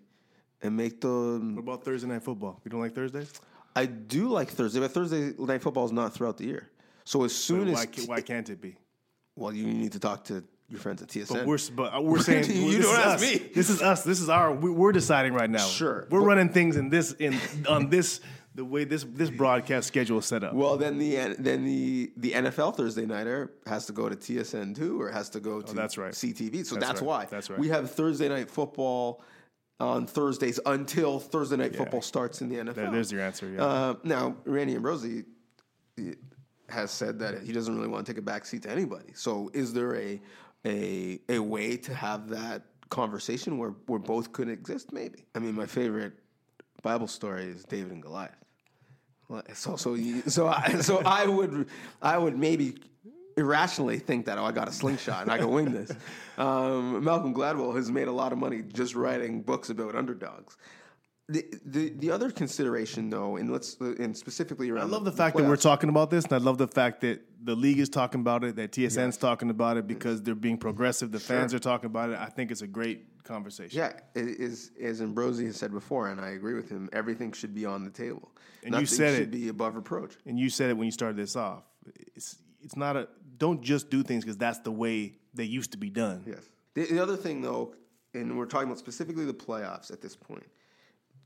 [0.61, 1.39] and make the.
[1.53, 2.59] What about Thursday night football?
[2.65, 3.31] You don't like Thursdays?
[3.75, 6.69] I do like Thursday, but Thursday night football is not throughout the year.
[7.05, 8.75] So as soon Why, as ca- why can't it be?
[9.35, 11.33] well, you need to talk to your friends at TSN.
[11.33, 13.21] But we're but uh, we're saying You this don't ask us.
[13.21, 13.37] me.
[13.53, 14.03] This is us.
[14.03, 14.53] This is our.
[14.53, 15.65] we- We're deciding right now.
[15.65, 16.07] Sure.
[16.09, 18.19] we're running things in this in on this
[18.53, 20.53] the way this this broadcast schedule is set up.
[20.53, 25.01] well, then the then the the NFL Thursday nighter has to go to TSN two
[25.01, 26.11] or has to go to Oh, that's right.
[26.13, 26.65] CTV.
[26.65, 27.07] So That's that's, right.
[27.07, 27.57] why That's right.
[27.59, 29.21] we have Thursday night football
[29.81, 32.75] on Thursdays until Thursday night football starts in the NFL.
[32.75, 33.49] There- there's your answer.
[33.49, 33.63] Yeah.
[33.65, 35.25] Uh, now, Randy Ambrosie
[35.99, 36.03] uh,
[36.69, 39.11] has said that he doesn't really want to take a back seat to anybody.
[39.13, 40.21] So, is there a
[40.65, 44.93] a a way to have that conversation where where both could exist?
[44.93, 45.25] Maybe.
[45.35, 46.13] I mean, my favorite
[46.83, 48.35] Bible story is David and Goliath.
[49.27, 51.67] Well, So so you, so I, so I would
[52.01, 52.75] I would maybe
[53.37, 55.91] irrationally think that oh I got a slingshot and I can win this.
[56.37, 60.57] Um, Malcolm Gladwell has made a lot of money just writing books about underdogs.
[61.29, 65.37] The, the the other consideration though, and let's and specifically around I love the fact
[65.37, 68.21] that we're talking about this, and I love the fact that the league is talking
[68.21, 71.11] about it, that TSN's talking about it because they're being progressive.
[71.11, 72.17] The fans are talking about it.
[72.17, 73.77] I think it's a great conversation.
[73.77, 76.89] Yeah, it is as Ambrosie has said before, and I agree with him.
[76.91, 78.31] Everything should be on the table.
[78.63, 79.31] And you said should it.
[79.31, 80.15] be above reproach.
[80.25, 81.63] And you said it when you started this off.
[82.15, 83.07] It's it's not a
[83.41, 86.23] don't just do things because that's the way they used to be done.
[86.27, 86.43] Yes.
[86.75, 87.73] The, the other thing, though,
[88.13, 90.45] and we're talking about specifically the playoffs at this point.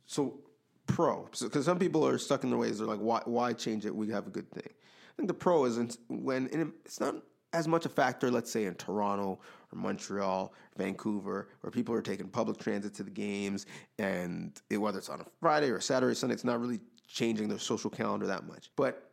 [0.05, 0.39] So,
[0.87, 2.77] pro, because some people are stuck in their ways.
[2.77, 3.93] They're like, why, why change it?
[3.93, 4.69] We have a good thing.
[4.69, 7.15] I think the pro isn't when and it's not
[7.51, 8.31] as much a factor.
[8.31, 9.39] Let's say in Toronto
[9.73, 13.65] or Montreal, Vancouver, where people are taking public transit to the games,
[13.99, 17.49] and it, whether it's on a Friday or Saturday, or Sunday, it's not really changing
[17.49, 18.71] their social calendar that much.
[18.77, 19.09] But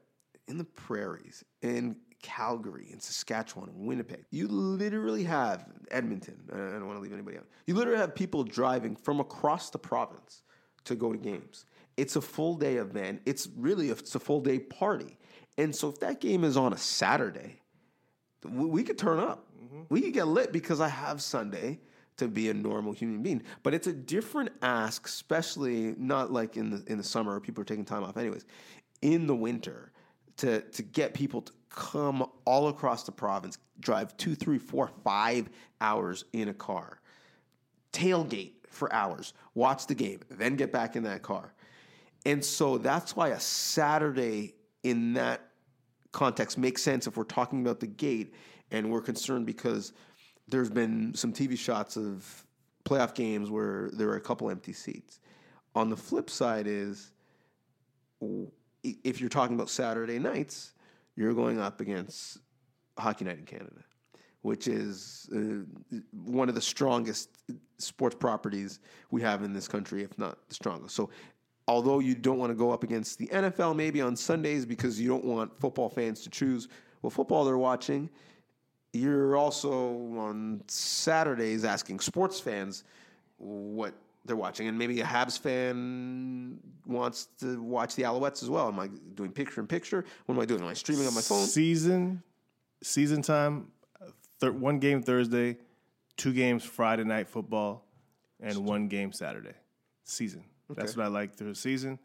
[0.47, 6.41] in the prairies, in Calgary, and Saskatchewan, and Winnipeg, you literally have Edmonton.
[6.53, 7.47] I don't want to leave anybody out.
[7.67, 10.43] You literally have people driving from across the province
[10.85, 11.67] to go to games.
[11.97, 13.23] It's a full day event.
[13.27, 15.19] It's really a, it's a full day party.
[15.59, 17.61] And so if that game is on a Saturday,
[18.49, 19.47] we, we could turn up.
[19.63, 19.83] Mm-hmm.
[19.91, 21.81] We could get lit because I have Sunday
[22.17, 23.43] to be a normal human being.
[23.63, 27.67] But it's a different ask, especially not like in the in the summer, people are
[27.67, 28.45] taking time off anyways.
[29.03, 29.93] In the winter,
[30.39, 35.49] to to get people to come all across the province, drive two, three, four, five
[35.81, 37.01] hours in a car,
[37.93, 41.53] tailgate for hours, watch the game, then get back in that car.
[42.25, 45.49] And so that's why a Saturday in that
[46.13, 48.35] context makes sense if we're talking about the gate
[48.71, 49.93] and we're concerned because
[50.49, 52.47] there's been some TV shots of
[52.85, 55.21] playoff games where there are a couple empty seats.
[55.75, 57.13] On the flip side is
[58.83, 60.73] if you're talking about Saturday nights,
[61.23, 62.39] you're going up against
[62.99, 63.85] Hockey Night in Canada,
[64.43, 67.31] which is uh, one of the strongest
[67.79, 68.81] sports properties
[69.13, 70.97] we have in this country, if not the strongest.
[70.97, 71.11] So,
[71.69, 75.09] although you don't want to go up against the NFL maybe on Sundays because you
[75.09, 76.67] don't want football fans to choose
[77.03, 78.11] what football they're watching,
[78.93, 82.83] you're also on Saturdays asking sports fans
[83.39, 88.69] what they're watching, and maybe a Habs fan wants to watch the Alouettes as well.
[88.69, 90.05] Am I doing picture in picture?
[90.27, 90.61] What am I doing?
[90.61, 91.47] Am I streaming on my phone?
[91.47, 92.23] Season,
[92.83, 93.69] season time,
[94.41, 95.57] thir- one game Thursday,
[96.17, 97.85] two games Friday night football,
[98.41, 99.55] and one game Saturday.
[100.05, 100.45] Season.
[100.71, 101.99] That's what I like through the season.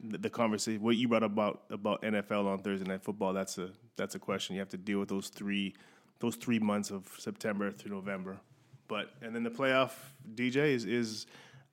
[0.00, 3.32] The, the conversation, what you brought about about NFL on Thursday night football.
[3.32, 5.74] That's a that's a question you have to deal with those three
[6.20, 8.38] those three months of September through November.
[8.86, 9.90] But and then the playoff
[10.34, 11.26] DJ is is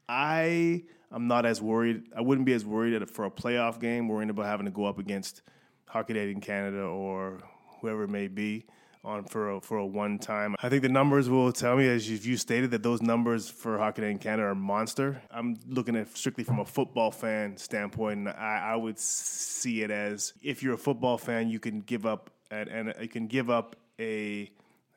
[0.08, 2.04] I I'm not as worried.
[2.16, 5.00] I wouldn't be as worried for a playoff game, worrying about having to go up
[5.00, 5.42] against
[5.88, 7.40] Hockey Night in Canada or
[7.80, 8.66] whoever it may be
[9.06, 10.56] on for a, for a one time.
[10.62, 14.02] I think the numbers will tell me, as you stated, that those numbers for Hockey
[14.02, 15.22] Day in Canada are monster.
[15.32, 19.92] I'm looking at strictly from a football fan standpoint, and I, I would see it
[19.92, 23.50] as if you're a football fan, you can give up and, and you can give
[23.50, 24.52] up a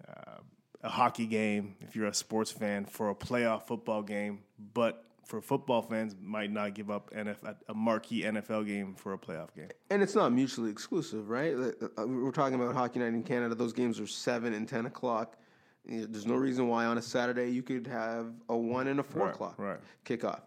[0.09, 0.39] uh,
[0.83, 4.41] a hockey game if you're a sports fan for a playoff football game,
[4.75, 9.19] but for football fans, might not give up NFL, a marquee NFL game for a
[9.19, 9.69] playoff game.
[9.91, 11.55] And it's not mutually exclusive, right?
[11.55, 13.55] Uh, We're talking about Hockey Night in Canada.
[13.55, 15.37] Those games are 7 and 10 o'clock.
[15.85, 19.23] There's no reason why on a Saturday you could have a 1 and a 4
[19.27, 19.79] Right, o'clock right.
[20.05, 20.41] kickoff.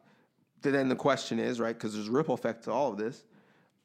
[0.61, 3.23] Then the question is, right, because there's ripple effect to all of this.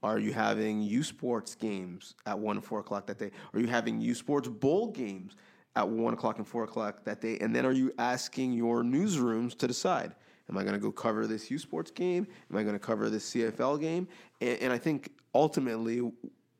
[0.02, 3.30] Are you having U Sports games at 1 and 4 o'clock that day?
[3.52, 5.34] Are you having U Sports Bowl games
[5.76, 7.38] at 1 o'clock and 4 o'clock that day?
[7.40, 10.14] And then are you asking your newsrooms to decide?
[10.48, 12.26] Am I going to go cover this U Sports game?
[12.50, 14.08] Am I going to cover this CFL game?
[14.40, 16.00] And, and I think ultimately,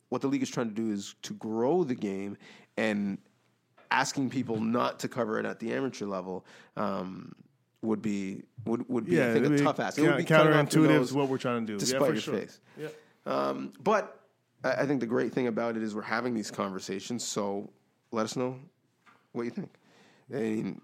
[0.09, 2.37] what the league is trying to do is to grow the game
[2.77, 3.19] and
[3.91, 6.45] asking people not to cover it at the amateur level
[6.77, 7.33] um,
[7.83, 9.99] would be would, would be I think a be tough ask.
[9.99, 11.79] It would be cutting off your counterintuitive is what we're trying to do.
[11.79, 12.35] to Yeah, for your sure.
[12.35, 12.61] face.
[12.77, 12.89] Yeah.
[13.25, 14.21] Um, but
[14.65, 17.25] I, I think the great thing about it is we're having these conversations.
[17.25, 17.71] So
[18.11, 18.59] let us know
[19.37, 19.71] what you think.
[20.29, 20.81] Mean,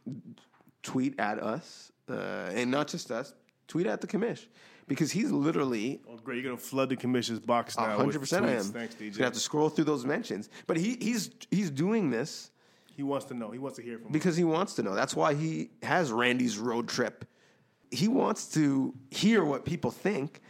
[0.82, 3.34] tweet at us, uh, and not just us.
[3.68, 4.46] Tweet at the commish
[4.86, 6.36] because he's literally Oh, great!
[6.36, 7.96] You're gonna flood the commission's box now.
[7.96, 8.44] hundred percent.
[8.46, 8.58] I am.
[8.62, 8.72] tweets.
[8.72, 9.12] Thanks, DJ.
[9.14, 12.50] gonna have to scroll through those mentions, but he he's he's doing this
[12.94, 13.50] He wants to know.
[13.50, 14.08] He wants to hear from.
[14.08, 14.12] us.
[14.12, 14.94] because he wants to know.
[14.94, 17.24] That's why he has Randy's road trip.
[17.90, 20.40] He wants to hear what people think.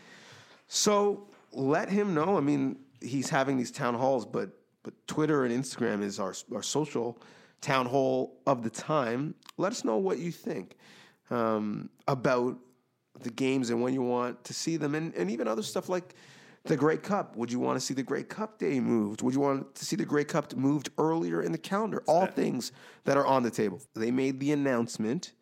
[0.68, 2.36] So let him know.
[2.36, 4.50] I mean, he's having these town halls, but
[4.82, 7.18] but Twitter and Instagram is our our social
[7.62, 9.34] town hall of the time.
[9.56, 10.76] Let us know what you think
[11.30, 12.58] um, about
[13.22, 16.14] the games and when you want to see them, and, and even other stuff like
[16.64, 17.36] the Grey Cup.
[17.36, 19.22] Would you want to see the Grey Cup day moved?
[19.22, 22.02] Would you want to see the Grey Cup moved earlier in the calendar?
[22.06, 22.72] All things
[23.04, 23.80] that are on the table.
[23.94, 25.32] They made the announcement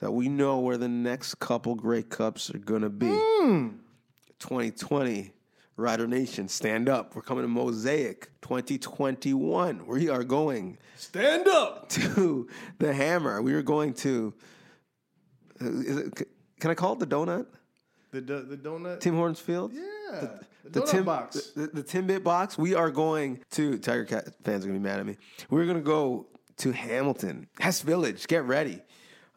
[0.00, 3.06] that we know where the next couple Grey Cups are going to be.
[4.38, 5.32] 2020,
[5.78, 7.14] Rider Nation, stand up.
[7.14, 9.86] We're coming to Mosaic 2021.
[9.86, 11.88] We are going stand up.
[11.90, 13.40] to the Hammer.
[13.40, 14.34] We are going to.
[15.60, 17.46] Is it, can I call it the donut?
[18.10, 18.98] The the, the donut.
[19.00, 19.72] Tim Hortons Field?
[19.72, 20.38] yeah.
[20.64, 21.50] The, The donut Tim box.
[21.54, 22.58] The, the Timbit box.
[22.58, 23.78] We are going to.
[23.78, 25.16] Tiger Cat fans are gonna be mad at me.
[25.48, 28.26] We're gonna go to Hamilton, Hess Village.
[28.26, 28.82] Get ready.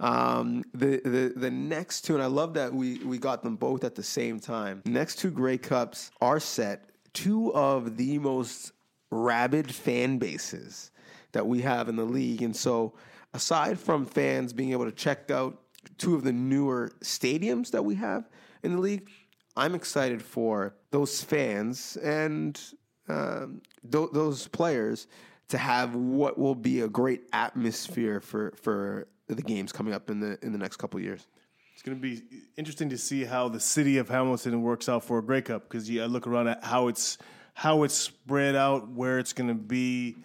[0.01, 3.83] Um, the, the the next two, and I love that we we got them both
[3.83, 4.81] at the same time.
[4.85, 6.89] Next two Grey Cups are set.
[7.13, 8.71] Two of the most
[9.11, 10.91] rabid fan bases
[11.33, 12.41] that we have in the league.
[12.41, 12.93] And so,
[13.35, 15.61] aside from fans being able to check out
[15.99, 18.27] two of the newer stadiums that we have
[18.63, 19.07] in the league,
[19.55, 22.59] I'm excited for those fans and
[23.07, 23.61] um,
[23.91, 25.07] th- those players
[25.49, 30.19] to have what will be a great atmosphere for, for the games coming up in
[30.19, 31.27] the in the next couple years.
[31.73, 32.21] It's going to be
[32.57, 35.89] interesting to see how the city of Hamilton works out for a Grey Cup because
[35.89, 37.17] you look around at how it's
[37.53, 40.15] how it's spread out, where it's going to be,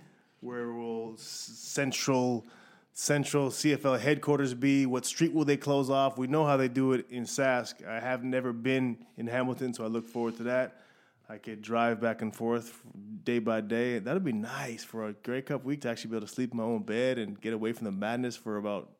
[0.40, 2.46] where will central
[2.92, 4.86] central CFL headquarters be?
[4.86, 6.16] What street will they close off?
[6.16, 7.86] We know how they do it in Sask.
[7.86, 10.80] I have never been in Hamilton, so I look forward to that.
[11.28, 12.80] I could drive back and forth
[13.24, 13.98] day by day.
[13.98, 16.58] That'd be nice for a Grey Cup week to actually be able to sleep in
[16.58, 18.90] my own bed and get away from the madness for about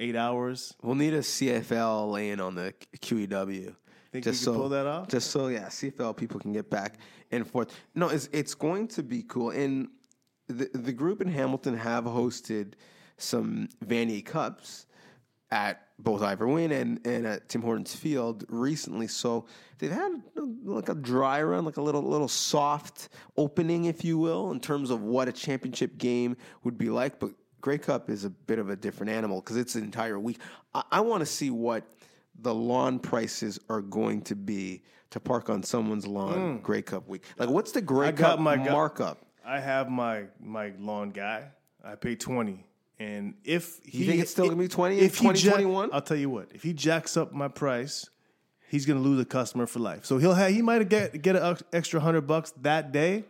[0.00, 0.74] eight hours.
[0.82, 3.74] We'll need a CFL lane on the QEW.
[4.12, 5.08] Think we can pull that off?
[5.08, 6.98] Just so yeah, CFL people can get back
[7.30, 7.72] and forth.
[7.94, 9.50] No, it's it's going to be cool.
[9.50, 9.88] And
[10.48, 12.72] the the group in Hamilton have hosted
[13.18, 14.86] some Vanier Cups
[15.52, 19.06] at both Ivor Wynne and, and at Tim Hortons Field recently.
[19.06, 19.46] So
[19.78, 20.22] they've had
[20.64, 24.90] like a dry run, like a little little soft opening, if you will, in terms
[24.90, 27.20] of what a championship game would be like.
[27.20, 30.38] But Grey Cup is a bit of a different animal because it's an entire week.
[30.74, 31.84] I, I want to see what
[32.40, 36.62] the lawn prices are going to be to park on someone's lawn mm.
[36.62, 37.24] Grey Cup week.
[37.36, 39.26] Like, what's the Grey Cup my markup?
[39.44, 41.48] I have my my lawn guy.
[41.82, 42.64] I pay twenty,
[42.98, 45.90] and if he, think it's still gonna be 20 in if he 2021?
[45.92, 46.50] I'll tell you what.
[46.54, 48.08] If he jacks up my price,
[48.68, 50.04] he's gonna lose a customer for life.
[50.04, 53.24] So he'll have, he might get get an extra hundred bucks that day,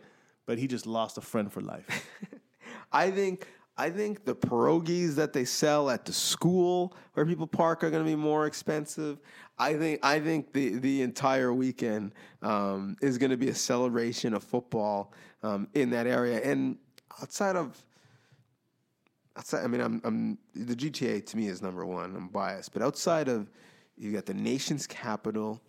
[0.45, 2.05] but he just lost a friend for life.
[2.91, 7.83] I think I think the pierogies that they sell at the school where people park
[7.83, 9.19] are going to be more expensive.
[9.57, 14.33] I think I think the the entire weekend um, is going to be a celebration
[14.33, 16.41] of football um, in that area.
[16.41, 16.77] And
[17.21, 17.83] outside of
[19.37, 22.15] outside, I mean, I'm, I'm the GTA to me is number one.
[22.15, 23.49] I'm biased, but outside of
[23.97, 25.61] you've got the nation's capital,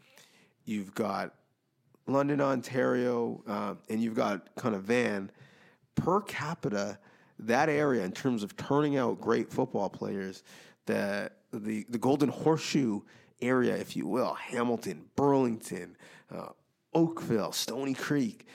[0.64, 1.34] you've got
[2.06, 5.30] London, Ontario, uh, and you've got kind of Van
[5.94, 6.98] per capita.
[7.46, 10.42] That area, in terms of turning out great football players,
[10.86, 13.00] the the the Golden Horseshoe
[13.40, 15.96] area, if you will, Hamilton, Burlington,
[16.34, 16.48] uh,
[16.94, 18.46] Oakville, Stoney Creek.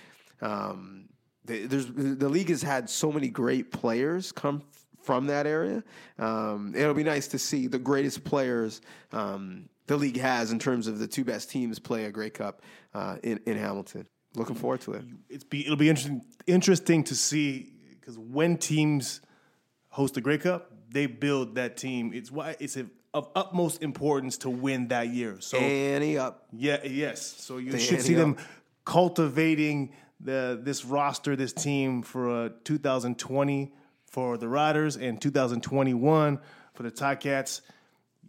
[0.41, 1.10] Um,
[1.45, 4.63] the, there's the league has had so many great players come
[5.02, 5.84] from that area.
[6.19, 8.82] Um, it'll be nice to see the greatest players
[9.13, 12.62] um, the league has in terms of the two best teams play a Grey Cup
[12.93, 14.08] uh, in in Hamilton.
[14.36, 15.50] Looking forward to it.
[15.50, 17.73] be it'll be interesting interesting to see
[18.08, 19.20] because when teams
[19.89, 22.13] host the Grey Cup, they build that team.
[22.13, 22.78] It's why it's
[23.13, 25.36] of utmost importance to win that year.
[25.41, 26.48] So Annie up.
[26.54, 27.22] Yeah, yes.
[27.22, 28.38] So you should see them
[28.86, 29.91] cultivating
[30.22, 33.74] the this roster, this team for uh, 2020
[34.06, 36.39] for the Riders and 2021
[36.76, 37.60] for the Ticats.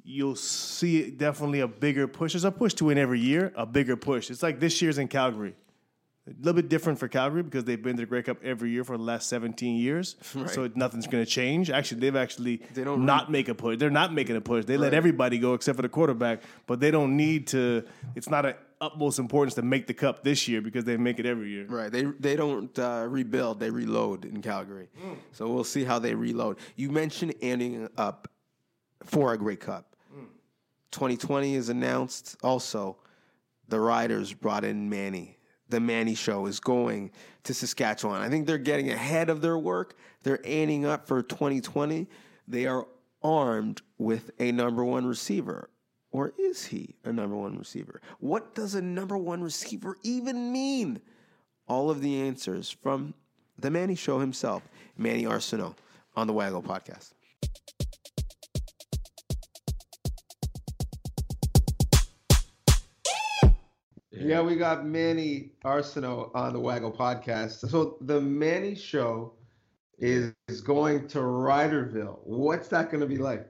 [0.02, 2.32] You'll see definitely a bigger push.
[2.32, 4.28] There's a push to win every year, a bigger push.
[4.28, 5.54] It's like this year's in Calgary.
[6.28, 8.84] A little bit different for Calgary because they've been to the Grey Cup every year
[8.84, 10.16] for the last 17 years.
[10.48, 11.70] So nothing's going to change.
[11.70, 13.78] Actually, they've actually They don't not make a push.
[13.78, 14.64] They're not making a push.
[14.64, 17.84] They let everybody go except for the quarterback, but they don't need to.
[18.14, 21.26] It's not of utmost importance to make the cup this year because they make it
[21.26, 21.66] every year.
[21.66, 21.90] Right.
[21.90, 24.88] They they don't uh, rebuild; they reload in Calgary.
[25.32, 26.58] So we'll see how they reload.
[26.76, 28.28] You mentioned ending up
[29.04, 29.96] for a Grey Cup.
[30.90, 32.36] 2020 is announced.
[32.42, 32.96] Also,
[33.68, 35.37] the Riders brought in Manny.
[35.68, 37.10] The Manny Show is going
[37.44, 38.22] to Saskatchewan.
[38.22, 39.96] I think they're getting ahead of their work.
[40.22, 42.06] They're aiming up for 2020.
[42.46, 42.86] They are
[43.22, 45.70] armed with a number one receiver.
[46.10, 48.00] Or is he a number one receiver?
[48.18, 51.00] What does a number one receiver even mean?
[51.66, 53.12] All of the answers from
[53.58, 54.62] the Manny Show himself,
[54.96, 55.74] Manny Arceneaux,
[56.16, 57.10] on the Waggle podcast.
[64.28, 67.66] Yeah, we got Manny Arceneaux on the Waggle podcast.
[67.70, 69.32] So the Manny Show
[69.98, 72.18] is, is going to Riderville.
[72.24, 73.48] What's that going to be like?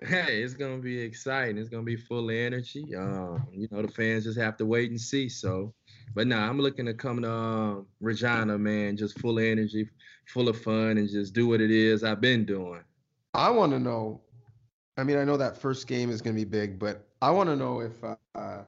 [0.00, 1.56] Hey, it's gonna be exciting.
[1.56, 2.94] It's gonna be full of energy.
[2.94, 5.26] Um, you know, the fans just have to wait and see.
[5.26, 5.72] So,
[6.14, 9.88] but nah, I'm looking to come to um, Regina, man, just full of energy,
[10.26, 12.82] full of fun, and just do what it is I've been doing.
[13.32, 14.20] I want to know.
[14.98, 17.48] I mean, I know that first game is going to be big, but I want
[17.48, 18.64] to know if uh,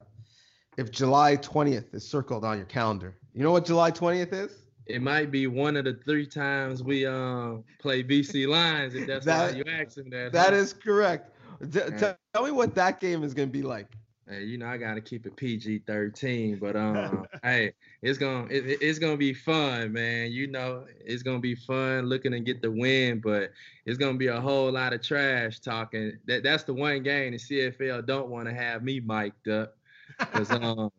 [0.79, 3.13] if July 20th is circled on your calendar.
[3.33, 4.63] You know what July 20th is?
[4.85, 9.25] It might be one of the three times we um play BC Lions, if that's
[9.25, 10.31] That- why you asking that.
[10.31, 10.55] That huh?
[10.55, 11.35] is correct.
[11.71, 12.13] Yeah.
[12.33, 13.87] Tell me what that game is going to be like.
[14.29, 17.73] Hey, you know I gotta keep it PG thirteen, but um, hey,
[18.03, 20.31] it's gonna it, it's gonna be fun, man.
[20.31, 23.51] You know, it's gonna be fun looking to get the win, but
[23.87, 26.19] it's gonna be a whole lot of trash talking.
[26.27, 29.75] That that's the one game the CFL don't want to have me mic'd up,
[30.19, 30.91] cause um,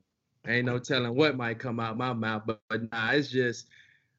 [0.47, 2.43] ain't no telling what might come out my mouth.
[2.47, 3.67] But, but nah, it's just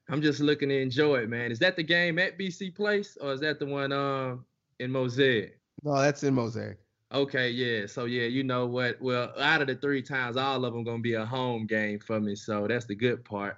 [0.10, 1.52] I'm just looking to enjoy it, man.
[1.52, 4.46] Is that the game at BC Place or is that the one um
[4.80, 5.60] in Mosaic?
[5.84, 6.78] No, that's in Mosaic.
[7.14, 7.86] Okay, yeah.
[7.88, 9.02] So yeah, you know what?
[9.02, 12.20] Well, out of the three times, all of them gonna be a home game for
[12.20, 12.36] me.
[12.36, 13.58] So that's the good part.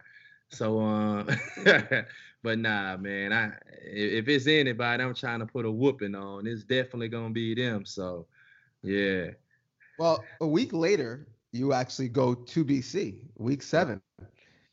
[0.49, 1.27] So um,
[2.43, 3.33] but nah, man.
[3.33, 3.51] I
[3.85, 6.47] if it's anybody, I'm trying to put a whooping on.
[6.47, 7.85] It's definitely gonna be them.
[7.85, 8.25] So
[8.81, 9.31] yeah.
[9.99, 14.01] Well, a week later, you actually go to BC, week seven.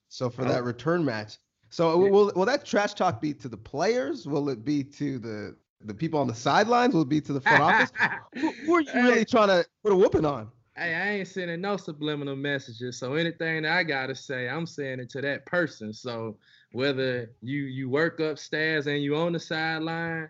[0.08, 0.48] So for oh.
[0.48, 1.38] that return match.
[1.68, 4.26] So will will that trash talk be to the players?
[4.26, 7.40] Will it be to the the people on the sidelines will it be to the
[7.40, 7.92] front office.
[8.34, 10.50] who, who, are you really trying to put a whooping on?
[10.76, 12.98] Hey, I ain't sending no subliminal messages.
[12.98, 15.92] So anything that I gotta say, I'm saying it to that person.
[15.92, 16.36] So
[16.72, 20.28] whether you you work upstairs and you on the sideline,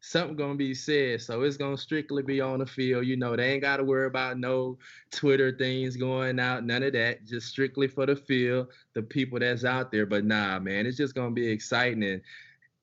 [0.00, 1.20] something gonna be said.
[1.20, 3.06] So it's gonna strictly be on the field.
[3.06, 4.78] You know, they ain't gotta worry about no
[5.10, 7.24] Twitter things going out, none of that.
[7.24, 10.06] Just strictly for the field, the people that's out there.
[10.06, 12.02] But nah, man, it's just gonna be exciting.
[12.02, 12.22] And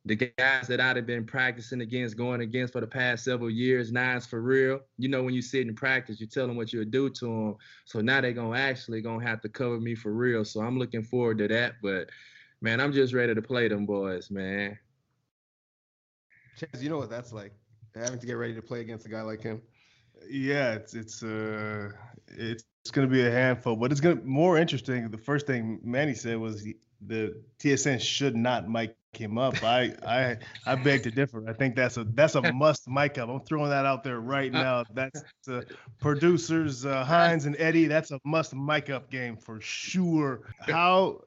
[0.06, 3.92] the guys that I'd have been practicing against, going against for the past several years,
[3.92, 4.80] nines for real.
[4.98, 7.56] You know, when you sit in practice, you tell them what you'll do to them.
[7.86, 10.46] So now they're gonna actually gonna have to cover me for real.
[10.46, 11.76] So I'm looking forward to that.
[11.82, 12.10] But
[12.62, 14.78] man, I'm just ready to play them boys, man.
[16.60, 17.54] Chaz, you know what that's like,
[17.96, 19.62] having to get ready to play against a guy like him.
[20.30, 21.92] Yeah, it's it's uh
[22.28, 25.10] it's it's gonna be a handful, but it's gonna more interesting.
[25.10, 29.64] The first thing Manny said was he, the TSN should not mic him up.
[29.64, 31.44] I I I beg to differ.
[31.48, 33.30] I think that's a that's a must mic up.
[33.30, 34.84] I'm throwing that out there right uh, now.
[34.94, 35.66] That's the
[36.00, 37.86] producers uh, Hines and Eddie.
[37.86, 40.42] That's a must mic up game for sure.
[40.60, 41.22] How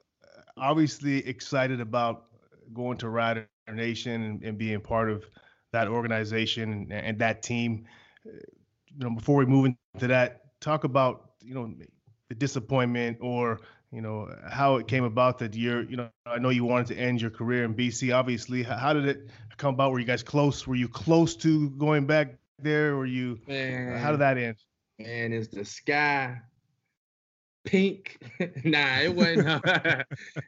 [0.56, 2.26] obviously excited about
[2.72, 5.24] going to Rider Nation and, and being part of
[5.72, 7.86] that organization and, and that team.
[8.24, 11.72] You know, before we move into that, talk about you know
[12.28, 13.60] the disappointment or
[13.92, 16.96] you know how it came about that you're you know i know you wanted to
[16.96, 19.30] end your career in bc obviously how, did it
[19.60, 19.92] come about?
[19.92, 20.66] Were you guys close?
[20.66, 22.96] Were you close to going back there?
[22.96, 24.56] Or you man, how did that end?
[24.98, 26.40] Man is the sky
[27.64, 28.18] pink
[28.64, 29.46] nah it wasn't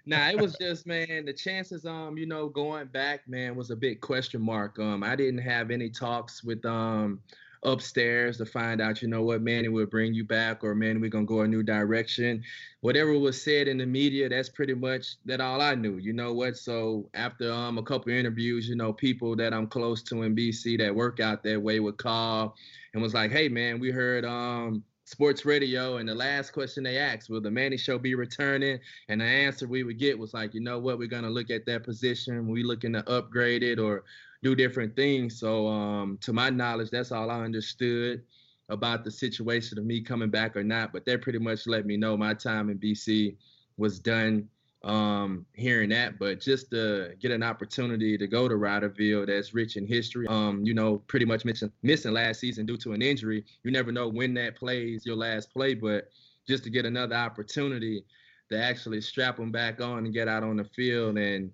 [0.07, 3.77] nah it was just man the chances um you know going back man was a
[3.77, 7.21] big question mark um i didn't have any talks with um
[7.65, 11.11] upstairs to find out, you know what, Manny will bring you back, or man, we're
[11.11, 12.43] gonna go a new direction.
[12.81, 15.99] Whatever was said in the media, that's pretty much that all I knew.
[15.99, 16.57] You know what?
[16.57, 20.79] So after um a couple interviews, you know, people that I'm close to in BC
[20.79, 22.55] that work out that way would call
[22.95, 24.83] and was like, hey man, we heard um
[25.13, 29.21] sports radio and the last question they asked will the manny show be returning and
[29.21, 31.85] the answer we would get was like you know what we're to look at that
[31.85, 34.05] position we looking to upgrade it or
[34.43, 35.39] do different things.
[35.39, 38.23] So, um, to my knowledge, that's all I understood
[38.69, 40.93] about the situation of me coming back or not.
[40.93, 43.37] But they pretty much let me know my time in BC
[43.77, 44.49] was done.
[44.85, 49.77] Um, hearing that, but just to get an opportunity to go to Riderville that's rich
[49.77, 50.27] in history.
[50.27, 53.45] Um, you know, pretty much missing missing last season due to an injury.
[53.63, 56.09] You never know when that plays your last play, but
[56.49, 58.05] just to get another opportunity
[58.51, 61.51] to actually strap them back on and get out on the field and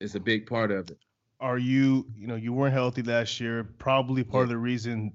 [0.00, 0.98] it's a big part of it
[1.40, 4.44] are you you know you weren't healthy last year probably part yeah.
[4.44, 5.12] of the reason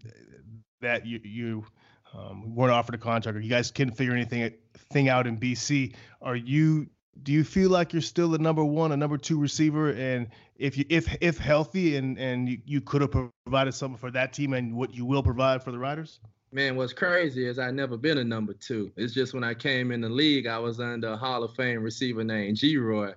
[0.82, 1.66] that you you
[2.14, 4.52] um, weren't offered a contract or you guys couldn't figure anything
[4.92, 6.88] thing out in bc are you
[7.24, 10.78] do you feel like you're still the number one a number two receiver and if
[10.78, 13.12] you if if healthy and and you, you could have
[13.46, 16.20] provided something for that team and what you will provide for the riders
[16.52, 19.92] man what's crazy is i never been a number two it's just when i came
[19.92, 23.14] in the league i was under a hall of fame receiver named Geroy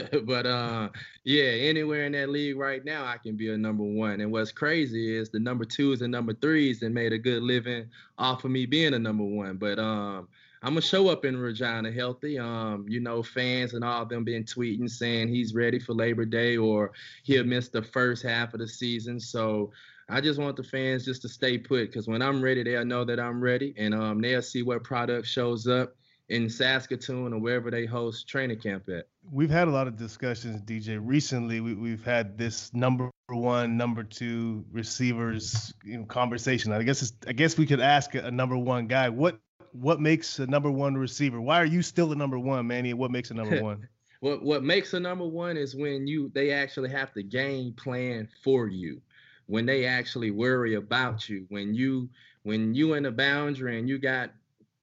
[0.24, 0.88] but uh,
[1.24, 4.20] yeah, anywhere in that league right now, I can be a number one.
[4.20, 7.88] And what's crazy is the number twos and number threes and made a good living
[8.18, 9.56] off of me being a number one.
[9.56, 10.28] But um,
[10.62, 12.38] I'm gonna show up in Regina healthy.
[12.38, 16.24] Um, you know, fans and all of them been tweeting saying he's ready for Labor
[16.24, 16.92] Day or
[17.24, 19.18] he'll miss the first half of the season.
[19.18, 19.72] So
[20.08, 23.04] I just want the fans just to stay put because when I'm ready, they'll know
[23.04, 25.96] that I'm ready and um, they'll see what product shows up
[26.28, 29.06] in Saskatoon or wherever they host training camp at.
[29.30, 31.00] We've had a lot of discussions, DJ.
[31.02, 36.72] Recently, we, have had this number one, number two receivers you know, conversation.
[36.72, 39.38] I guess I guess we could ask a, a number one guy what
[39.72, 41.40] what makes a number one receiver?
[41.40, 42.94] Why are you still a number one, Manny?
[42.94, 43.88] What makes a number one?
[44.22, 48.28] what what makes a number one is when you they actually have to game plan
[48.44, 49.02] for you
[49.46, 52.08] when they actually worry about you when you
[52.44, 54.30] when you in a boundary and you got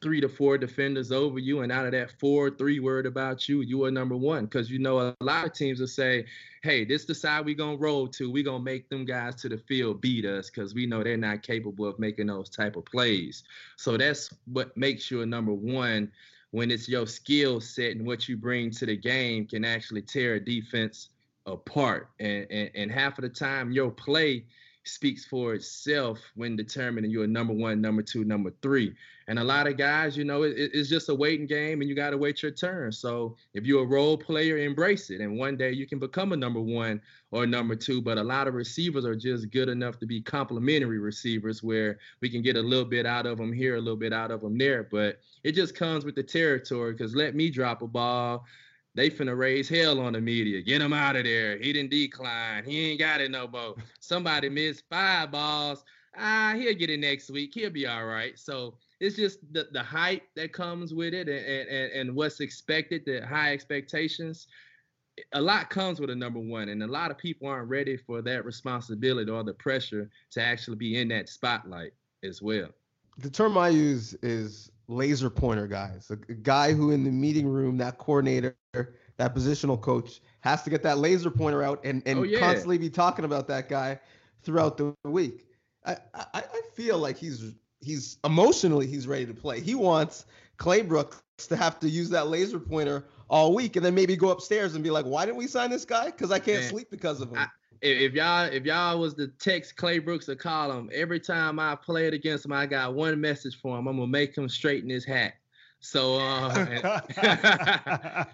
[0.01, 3.61] three to four defenders over you, and out of that four, three worried about you,
[3.61, 4.45] you are number one.
[4.45, 6.25] Because you know a lot of teams will say,
[6.61, 8.31] "Hey, this the side we gonna roll to.
[8.31, 11.43] We gonna make them guys to the field beat us because we know they're not
[11.43, 13.43] capable of making those type of plays."
[13.77, 16.11] So that's what makes you a number one
[16.51, 20.35] when it's your skill set and what you bring to the game can actually tear
[20.35, 21.09] a defense
[21.45, 22.09] apart.
[22.19, 24.45] And, and, and half of the time, your play
[24.83, 28.95] speaks for itself when determining you're number one, number two, number three.
[29.29, 31.95] And a lot of guys, you know, it, it's just a waiting game and you
[31.95, 32.91] got to wait your turn.
[32.91, 35.21] So if you're a role player, embrace it.
[35.21, 36.99] And one day you can become a number one
[37.29, 38.01] or number two.
[38.01, 42.29] But a lot of receivers are just good enough to be complementary receivers where we
[42.31, 44.57] can get a little bit out of them here, a little bit out of them
[44.57, 44.87] there.
[44.91, 48.45] But it just comes with the territory because let me drop a ball
[48.95, 50.61] they finna raise hell on the media.
[50.61, 51.57] Get him out of there.
[51.59, 52.63] He didn't decline.
[52.65, 53.75] He ain't got it no more.
[53.99, 55.85] Somebody missed five balls.
[56.17, 57.51] Ah, he'll get it next week.
[57.53, 58.37] He'll be all right.
[58.37, 63.03] So it's just the, the hype that comes with it and, and, and what's expected,
[63.05, 64.47] the high expectations.
[65.33, 68.21] A lot comes with a number one, and a lot of people aren't ready for
[68.21, 71.91] that responsibility or the pressure to actually be in that spotlight
[72.23, 72.69] as well.
[73.17, 77.47] The term I use is laser pointer guys, a, a guy who in the meeting
[77.47, 82.19] room, that coordinator, that positional coach has to get that laser pointer out and, and
[82.19, 82.39] oh, yeah.
[82.39, 83.99] constantly be talking about that guy
[84.41, 85.45] throughout the week.
[85.85, 89.59] I, I, I feel like he's he's emotionally he's ready to play.
[89.61, 90.25] He wants
[90.57, 94.75] Claybrooks to have to use that laser pointer all week and then maybe go upstairs
[94.75, 96.05] and be like, why didn't we sign this guy?
[96.07, 97.37] Because I can't Man, sleep because of him.
[97.37, 97.47] I,
[97.81, 102.13] if y'all if y'all was to text Claybrooks or call him every time I played
[102.13, 103.87] against him, I got one message for him.
[103.87, 105.33] I'm gonna make him straighten his hat.
[105.81, 106.99] So uh,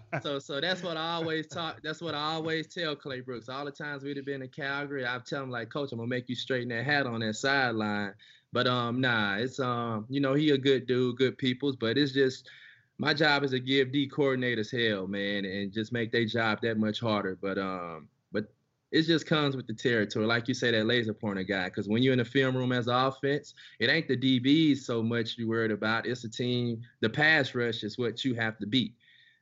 [0.24, 1.80] so so that's what I always talk.
[1.84, 3.48] That's what I always tell Claybrooks.
[3.48, 6.08] All the times we'd have been in Calgary, I've tell him like, Coach, I'm gonna
[6.08, 8.16] make you straighten that hat on that sideline.
[8.56, 12.14] But um, nah, it's um, you know, he a good dude, good peoples, but it's
[12.14, 12.50] just
[12.98, 16.78] my job is to give D coordinators hell, man, and just make their job that
[16.78, 17.38] much harder.
[17.42, 18.46] But um, but
[18.94, 20.26] it just comes with the territory.
[20.26, 21.66] Like you say, that laser pointer guy.
[21.66, 25.38] Because when you're in the film room as offense, it ain't the DBs so much
[25.38, 26.06] you worried about.
[26.06, 26.82] It's the team.
[27.02, 28.94] The pass rush is what you have to beat.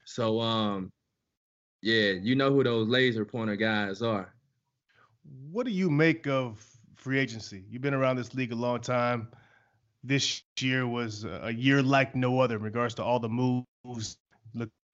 [0.06, 0.92] So, um,
[1.84, 4.34] yeah, you know who those laser pointer guys are.
[5.52, 6.73] What do you make of
[7.04, 7.64] free agency?
[7.70, 9.28] You've been around this league a long time.
[10.04, 14.18] This year was a year like no other in regards to all the moves.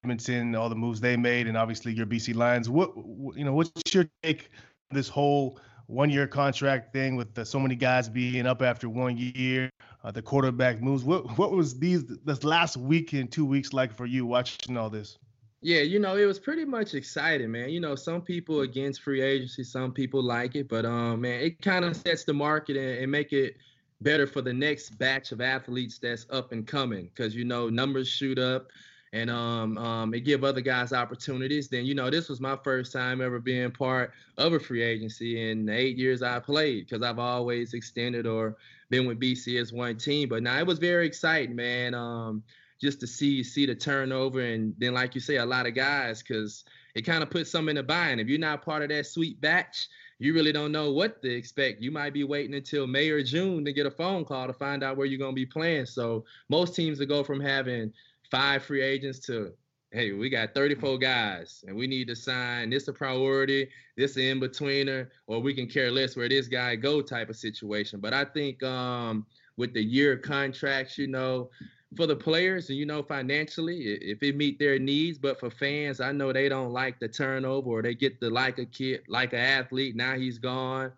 [0.03, 2.69] Edmonton, all the moves they made, and obviously your BC Lions.
[2.69, 2.95] What
[3.35, 4.49] you know, what's your take
[4.91, 9.69] this whole one-year contract thing with the, so many guys being up after one year,
[10.03, 11.03] uh, the quarterback moves?
[11.03, 14.89] What what was these this last week and two weeks like for you watching all
[14.89, 15.17] this?
[15.61, 17.69] Yeah, you know, it was pretty much exciting, man.
[17.69, 21.61] You know, some people against free agency, some people like it, but um, man, it
[21.61, 23.57] kind of sets the market and, and make it
[24.01, 28.07] better for the next batch of athletes that's up and coming because you know numbers
[28.07, 28.67] shoot up
[29.11, 31.67] and um, um, it give other guys opportunities.
[31.67, 35.49] Then you know this was my first time ever being part of a free agency
[35.49, 38.55] in the eight years I played because I've always extended or
[38.89, 40.29] been with BC as one team.
[40.29, 41.93] But now it was very exciting, man.
[41.93, 42.43] Um,
[42.81, 46.23] just to see see the turnover and then like you say a lot of guys
[46.23, 46.63] because
[46.95, 48.19] it kind of puts some in the bind.
[48.19, 51.81] If you're not part of that sweet batch, you really don't know what to expect.
[51.81, 54.83] You might be waiting until May or June to get a phone call to find
[54.83, 55.85] out where you're going to be playing.
[55.85, 57.93] So most teams will go from having
[58.29, 59.53] five free agents to
[59.91, 63.67] hey, we got 34 guys and we need to sign this a priority,
[63.97, 67.99] this an in-betweener, or we can care less where this guy go type of situation.
[67.99, 69.25] But I think um,
[69.57, 71.49] with the year contracts, you know,
[71.95, 75.99] for the players and you know financially if it meet their needs but for fans
[75.99, 79.33] i know they don't like the turnover or they get the like a kid like
[79.33, 80.91] an athlete now he's gone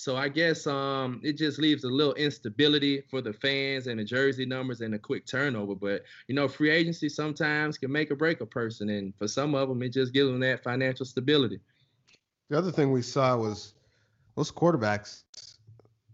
[0.00, 4.04] so I guess um, it just leaves a little instability for the fans and the
[4.04, 5.74] jersey numbers and the quick turnover.
[5.74, 9.54] But you know, free agency sometimes can make or break a person, and for some
[9.54, 11.60] of them, it just gives them that financial stability.
[12.48, 13.74] The other thing we saw was
[14.36, 15.24] those quarterbacks.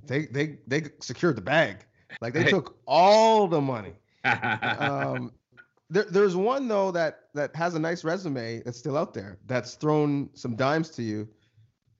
[0.04, 1.86] They they they secured the bag.
[2.20, 3.92] Like they took all the money.
[4.78, 5.32] Um,
[5.90, 9.38] there, there's one though that that has a nice resume that's still out there.
[9.46, 11.28] That's thrown some dimes to you.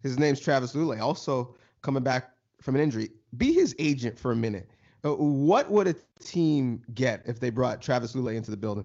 [0.03, 1.01] His name's Travis Lulay.
[1.01, 3.11] Also coming back from an injury.
[3.37, 4.71] Be his agent for a minute.
[5.05, 8.85] Uh, what would a team get if they brought Travis Lulay into the building?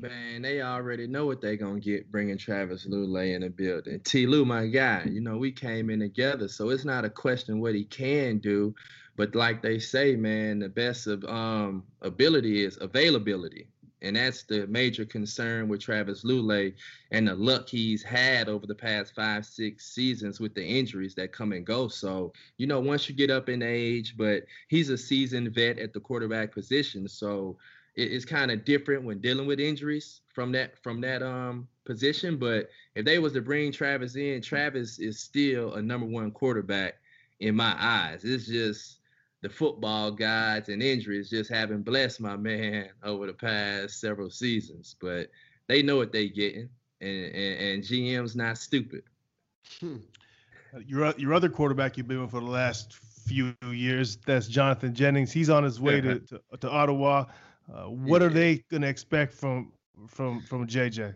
[0.00, 4.00] Man, they already know what they're gonna get bringing Travis Lulay in the building.
[4.00, 4.26] T.
[4.26, 7.74] Lou, my guy, you know we came in together, so it's not a question what
[7.74, 8.74] he can do,
[9.20, 13.68] but like they say, man, the best of um ability is availability.
[14.00, 16.72] And that's the major concern with Travis Lulay
[17.10, 21.32] and the luck he's had over the past five, six seasons with the injuries that
[21.32, 21.86] come and go.
[21.86, 25.92] So, you know, once you get up in age, but he's a seasoned vet at
[25.92, 27.06] the quarterback position.
[27.06, 27.58] So
[27.96, 32.38] it's kind of different when dealing with injuries from that from that um position.
[32.38, 36.94] But if they was to bring Travis in, Travis is still a number one quarterback
[37.40, 38.24] in my eyes.
[38.24, 38.99] It's just
[39.42, 44.96] the football gods and injuries just haven't blessed my man over the past several seasons.
[45.00, 45.30] But
[45.66, 46.68] they know what they're getting,
[47.00, 49.02] and, and, and GM's not stupid.
[49.80, 49.96] Hmm.
[50.86, 52.94] Your your other quarterback you've been with for the last
[53.26, 55.32] few years, that's Jonathan Jennings.
[55.32, 57.26] He's on his way to, to, to Ottawa.
[57.72, 58.26] Uh, what yeah.
[58.26, 59.72] are they going to expect from
[60.08, 61.14] from from JJ?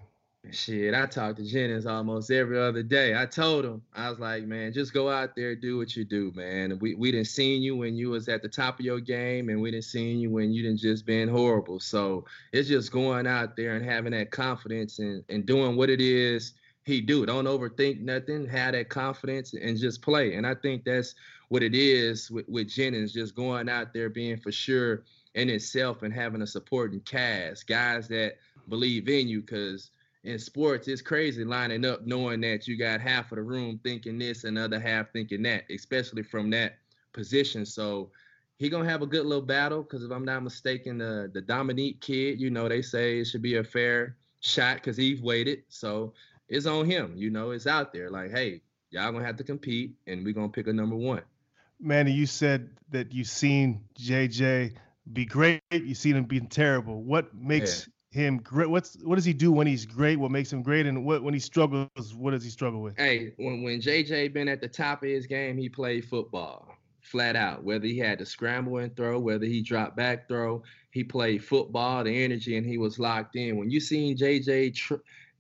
[0.51, 3.19] Shit, I talk to Jennings almost every other day.
[3.19, 6.33] I told him, I was like, man, just go out there, do what you do,
[6.35, 6.79] man.
[6.81, 9.61] We we didn't seen you when you was at the top of your game, and
[9.61, 11.81] we didn't seen you when you didn't just been horrible.
[11.81, 16.01] So it's just going out there and having that confidence and, and doing what it
[16.01, 16.53] is
[16.85, 17.25] he do.
[17.25, 18.47] Don't overthink nothing.
[18.47, 20.35] Have that confidence and just play.
[20.35, 21.15] And I think that's
[21.49, 26.03] what it is with, with Jennings, just going out there being for sure in itself
[26.03, 28.37] and having a supporting cast, guys that
[28.69, 29.91] believe in you, because–
[30.25, 34.18] in sports, it's crazy lining up knowing that you got half of the room thinking
[34.18, 36.79] this and the other half thinking that, especially from that
[37.12, 37.66] position.
[37.66, 38.11] So
[38.59, 42.01] he gonna have a good little battle because if I'm not mistaken, the the Dominique
[42.01, 45.62] kid, you know, they say it should be a fair shot because he's waited.
[45.68, 46.14] So
[46.49, 47.12] it's on him.
[47.16, 48.11] You know, it's out there.
[48.11, 51.22] Like, hey, y'all gonna have to compete, and we're gonna pick a number one.
[51.81, 54.75] Manny, you said that you seen JJ
[55.12, 55.61] be great.
[55.70, 57.03] You seen him being terrible.
[57.03, 58.71] What makes him great?
[58.71, 60.17] What's what does he do when he's great?
[60.17, 60.87] What makes him great?
[60.87, 62.97] And what when he struggles, what does he struggle with?
[62.97, 67.37] Hey, when when JJ been at the top of his game, he played football flat
[67.37, 67.65] out.
[67.65, 70.62] Whether he had to scramble and throw, whether he dropped back throw,
[70.93, 72.05] he played football.
[72.05, 73.57] The energy and he was locked in.
[73.57, 74.95] When you seen JJ tr-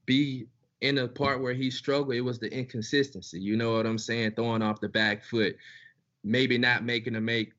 [0.04, 0.46] be
[0.80, 3.40] in the part where he struggled, it was the inconsistency.
[3.40, 4.32] You know what I'm saying?
[4.32, 5.56] Throwing off the back foot,
[6.24, 7.52] maybe not making a make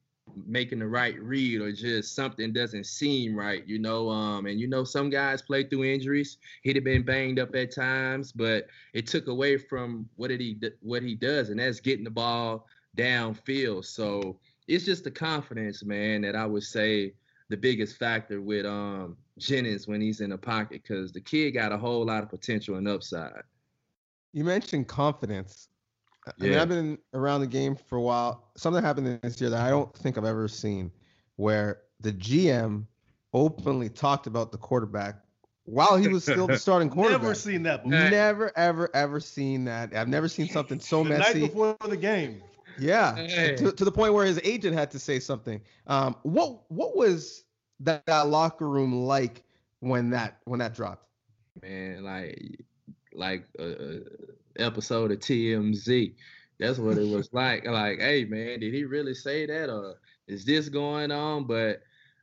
[0.45, 4.09] making the right read or just something doesn't seem right, you know.
[4.09, 6.38] Um, and you know, some guys play through injuries.
[6.63, 10.57] He'd have been banged up at times, but it took away from what did he
[10.82, 12.67] what he does, and that's getting the ball
[12.97, 13.86] downfield.
[13.86, 17.13] So it's just the confidence, man, that I would say
[17.49, 21.71] the biggest factor with um Jennings when he's in the pocket because the kid got
[21.71, 23.43] a whole lot of potential and upside.
[24.34, 25.69] You mentioned confidence.
[26.28, 26.49] I yeah.
[26.49, 28.49] mean, I've been around the game for a while.
[28.55, 30.91] Something happened this year that I don't think I've ever seen,
[31.36, 32.86] where the GM
[33.34, 35.15] openly talked about the quarterback
[35.65, 37.21] while he was still the starting quarterback.
[37.21, 37.84] Never seen that.
[37.84, 37.99] Before.
[37.99, 39.95] Never, ever, ever seen that.
[39.95, 41.41] I've never seen something so the messy.
[41.41, 42.41] Night before the game.
[42.78, 43.55] Yeah, hey.
[43.55, 45.61] to, to, the point where his agent had to say something.
[45.88, 47.45] Um, what what was
[47.82, 49.43] that, that locker room like
[49.80, 51.05] when that when that dropped?
[51.61, 52.59] Man, like
[53.13, 53.99] like uh, uh
[54.60, 56.14] episode of TMZ.
[56.60, 57.66] That's what it was like.
[57.66, 59.95] Like, hey man, did he really say that or
[60.28, 61.45] is this going on?
[61.45, 61.82] But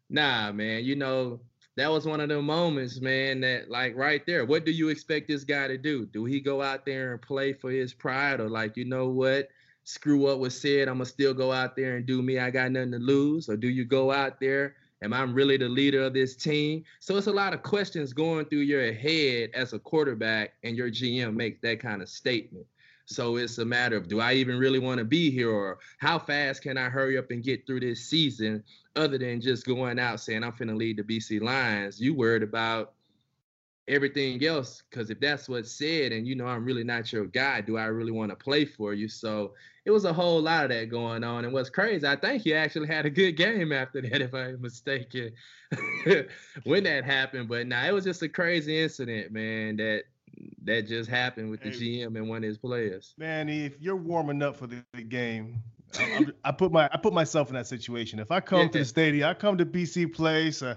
[0.09, 1.41] nah, man, you know,
[1.77, 5.29] that was one of the moments, man, that like right there, what do you expect
[5.29, 6.07] this guy to do?
[6.07, 9.49] Do he go out there and play for his pride or like, you know what?
[9.85, 10.89] Screw what was said.
[10.89, 12.39] I'm gonna still go out there and do me.
[12.39, 13.49] I got nothing to lose.
[13.49, 16.85] Or do you go out there Am I really the leader of this team?
[17.01, 20.91] So it's a lot of questions going through your head as a quarterback, and your
[20.91, 22.67] GM makes that kind of statement.
[23.07, 26.19] So it's a matter of do I even really want to be here, or how
[26.19, 28.63] fast can I hurry up and get through this season,
[28.95, 32.01] other than just going out saying I'm finna lead the BC Lions?
[32.01, 32.93] You worried about
[33.89, 37.61] everything else because if that's what's said and you know i'm really not your guy
[37.61, 39.53] do i really want to play for you so
[39.85, 42.55] it was a whole lot of that going on and what's crazy i think he
[42.55, 45.33] actually had a good game after that if i'm mistaken
[46.65, 50.05] when that happened but now nah, it was just a crazy incident man that
[50.65, 53.97] that just happened with the hey, gm and one of his players man if you're
[53.97, 55.61] warming up for the, the game
[55.99, 58.19] I, I, put my I put myself in that situation.
[58.19, 58.69] If I come yeah.
[58.69, 60.77] to the stadium, I come to BC Place, uh,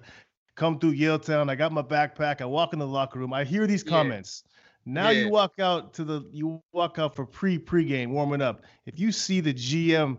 [0.55, 1.49] come through Yaletown.
[1.49, 2.41] I got my backpack.
[2.41, 3.33] I walk in the locker room.
[3.33, 4.43] I hear these comments.
[4.45, 4.51] Yeah.
[4.85, 5.23] Now yeah.
[5.23, 8.61] you walk out to the you walk out for pre pregame warming up.
[8.85, 10.17] If you see the GM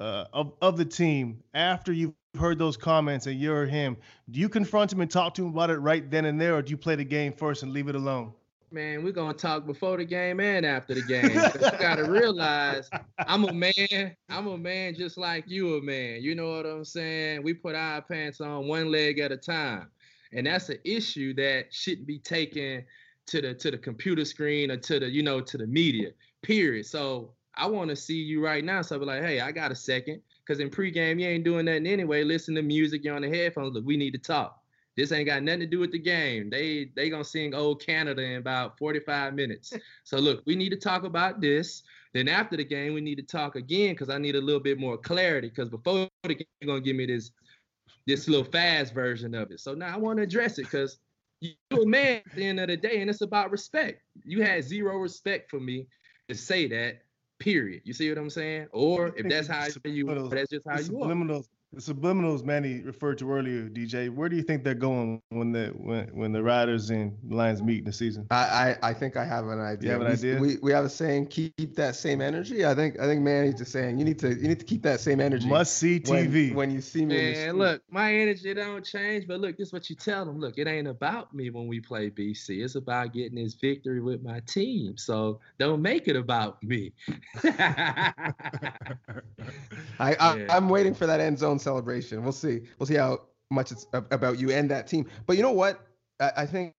[0.00, 3.96] uh, of of the team after you've heard those comments and you're him,
[4.30, 6.62] do you confront him and talk to him about it right then and there, or
[6.62, 8.32] do you play the game first and leave it alone?
[8.72, 11.30] Man, we're gonna talk before the game and after the game.
[11.30, 14.16] you gotta realize I'm a man.
[14.28, 16.20] I'm a man just like you a man.
[16.22, 17.44] You know what I'm saying?
[17.44, 19.88] We put our pants on one leg at a time.
[20.32, 22.84] And that's an issue that shouldn't be taken
[23.26, 26.10] to the to the computer screen or to the you know to the media.
[26.42, 26.86] Period.
[26.86, 28.82] So I want to see you right now.
[28.82, 30.20] So I'll be like, hey, I got a second.
[30.46, 32.24] Cause in pregame you ain't doing nothing anyway.
[32.24, 33.74] Listen to music, you're on the headphones.
[33.74, 34.60] Look, we need to talk.
[34.96, 36.48] This ain't got nothing to do with the game.
[36.48, 39.72] They they gonna sing old Canada in about 45 minutes.
[40.04, 41.82] so look, we need to talk about this.
[42.14, 44.78] Then after the game, we need to talk again because I need a little bit
[44.78, 45.48] more clarity.
[45.48, 47.30] Because before the game, you're gonna give me this
[48.06, 49.60] this little fast version of it.
[49.60, 50.98] So now I want to address it because
[51.40, 54.02] you're a man at the end of the day, and it's about respect.
[54.24, 55.86] You had zero respect for me
[56.28, 57.02] to say that.
[57.38, 57.82] Period.
[57.84, 58.68] You see what I'm saying?
[58.72, 61.42] Or if that's how you, that's just how you are.
[61.72, 64.08] The subliminals Manny referred to earlier, DJ.
[64.08, 67.80] Where do you think they're going when the when when the Riders and Lions meet
[67.80, 68.26] in the season?
[68.30, 69.88] I I, I think I have an idea.
[69.88, 70.38] You have an we, idea?
[70.38, 72.64] We, we have a saying, keep that same energy.
[72.64, 75.00] I think I think Manny's just saying you need to you need to keep that
[75.00, 75.48] same energy.
[75.48, 76.48] Must see TV.
[76.48, 77.32] When, when you see me.
[77.32, 80.38] Man, look, my energy don't change, but look, this is what you tell them.
[80.38, 82.64] Look, it ain't about me when we play BC.
[82.64, 84.96] It's about getting this victory with my team.
[84.96, 86.92] So don't make it about me.
[87.44, 88.22] I,
[89.98, 90.46] I yeah.
[90.48, 92.22] I'm waiting for that end zone celebration.
[92.22, 92.62] We'll see.
[92.78, 95.06] We'll see how much it's about you and that team.
[95.26, 95.86] But you know what?
[96.20, 96.74] I, I think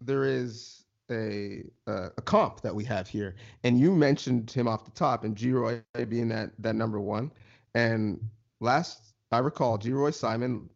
[0.00, 4.84] there is a uh, a comp that we have here, and you mentioned him off
[4.84, 7.30] the top, and Geroy being that that number one.
[7.74, 8.20] And
[8.60, 10.68] last I recall, Geroy Simon,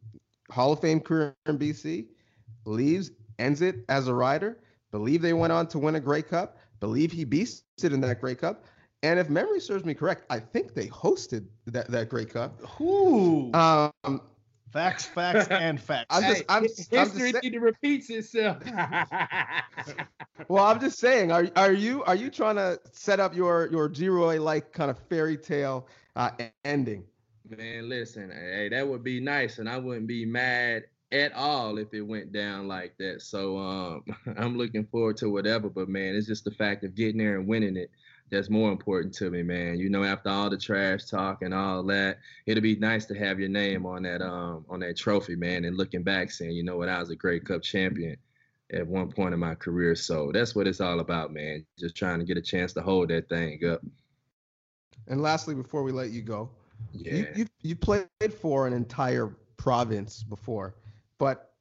[0.51, 2.07] Hall of Fame career in BC,
[2.65, 4.59] leaves, ends it as a rider.
[4.91, 6.59] Believe they went on to win a Grey Cup.
[6.81, 8.65] Believe he beasted in that Grey Cup.
[9.03, 12.81] And if memory serves me correct, I think they hosted that, that Grey Cup.
[12.81, 13.53] Ooh.
[13.53, 14.21] Um,
[14.73, 16.07] facts, facts, and facts.
[16.11, 18.59] I'm just, I'm, history I'm just need to repeats itself.
[20.49, 23.89] well, I'm just saying, are are you are you trying to set up your your
[23.89, 26.31] Geroy like kind of fairy tale uh,
[26.65, 27.05] ending?
[27.49, 31.93] Man, listen, hey, that would be nice, and I wouldn't be mad at all if
[31.93, 33.21] it went down like that.
[33.21, 34.05] So um,
[34.39, 35.69] I'm looking forward to whatever.
[35.69, 37.91] But man, it's just the fact of getting there and winning it
[38.33, 39.79] that's more important to me, man.
[39.79, 43.39] You know, after all the trash talk and all that, it'll be nice to have
[43.39, 45.67] your name on that um on that trophy, man.
[45.67, 48.17] And looking back, saying, you know what, I was a Grey Cup champion
[48.73, 49.95] at one point in my career.
[49.95, 51.67] So that's what it's all about, man.
[51.79, 53.83] Just trying to get a chance to hold that thing up.
[55.09, 56.51] And lastly, before we let you go,
[56.93, 57.15] yeah.
[57.15, 58.09] you you, you played
[58.41, 60.75] for an entire province before,
[61.19, 61.53] but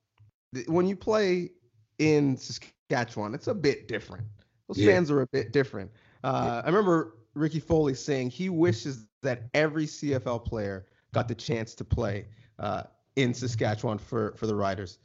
[0.67, 1.51] when you play
[1.99, 4.26] in Saskatchewan, it's a bit different.
[4.69, 4.93] Those yeah.
[4.93, 5.91] fans are a bit different.
[6.24, 11.76] Uh, I remember Ricky Foley saying he wishes that every CFL player got the chance
[11.76, 12.26] to play
[12.59, 12.84] uh,
[13.15, 14.99] in Saskatchewan for for the Riders.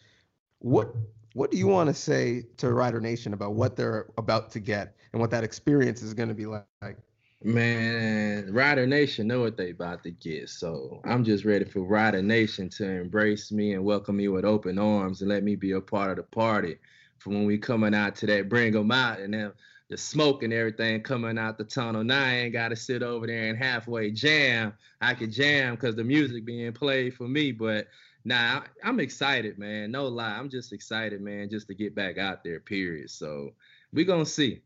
[0.58, 0.94] What
[1.34, 4.96] what do you want to say to Rider Nation about what they're about to get
[5.12, 6.96] and what that experience is going to be like?
[7.42, 10.48] Man, Rider Nation know what they about to get.
[10.48, 14.78] So I'm just ready for Rider Nation to embrace me and welcome me with open
[14.78, 16.78] arms and let me be a part of the party.
[17.18, 19.52] For when we coming out to that, bring them out and then
[19.88, 22.02] the smoke and everything coming out the tunnel.
[22.02, 24.72] Now I ain't got to sit over there and halfway jam.
[25.00, 27.52] I could jam because the music being played for me.
[27.52, 27.86] But
[28.24, 29.92] nah, I'm excited, man.
[29.92, 32.60] No lie, I'm just excited, man, just to get back out there.
[32.60, 33.10] Period.
[33.10, 33.52] So
[33.92, 34.62] we gonna see.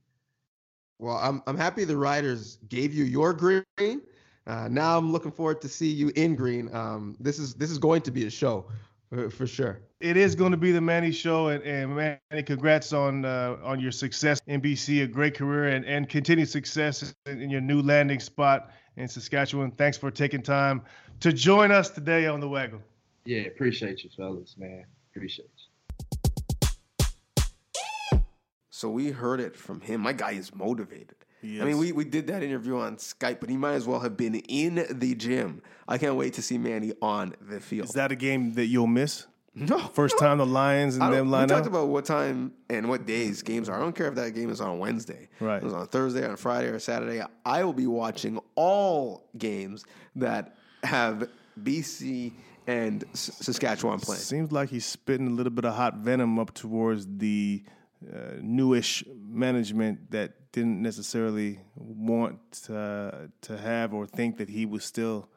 [0.99, 4.03] Well, I'm I'm happy the Riders gave you your green.
[4.47, 6.75] Uh, now I'm looking forward to see you in green.
[6.75, 8.67] Um, this is this is going to be a show
[9.11, 9.81] for, for sure.
[10.01, 13.81] It is going to be the Manny Show, and, and Manny, congrats on uh, on
[13.81, 18.21] your success NBC, a great career, and, and continued success in, in your new landing
[18.21, 19.73] spot in Saskatchewan.
[19.73, 20.83] Thanks for taking time
[21.21, 22.81] to join us today on the Waggle.
[23.27, 24.87] Yeah, appreciate you, fellas, man.
[25.13, 25.71] Appreciate you.
[28.71, 30.01] So we heard it from him.
[30.01, 31.17] My guy is motivated.
[31.43, 34.17] I mean, we, we did that interview on Skype, but he might as well have
[34.17, 35.63] been in the gym.
[35.89, 37.89] I can't wait to see Manny on the field.
[37.89, 39.27] Is that a game that you'll miss?
[39.55, 39.79] No.
[39.79, 41.59] First time the Lions and them line we up.
[41.59, 43.77] talked about what time and what days games are.
[43.77, 45.29] I don't care if that game is on Wednesday.
[45.41, 45.57] Right.
[45.57, 47.23] It was on Thursday, on Friday, or Saturday.
[47.45, 49.85] I will be watching all games
[50.17, 51.29] that have
[51.61, 52.33] BC
[52.67, 54.21] and S- Saskatchewan playing.
[54.21, 57.65] Seems like he's spitting a little bit of hot venom up towards the
[58.09, 64.85] uh, newish management that didn't necessarily want to, to have or think that he was
[64.85, 65.29] still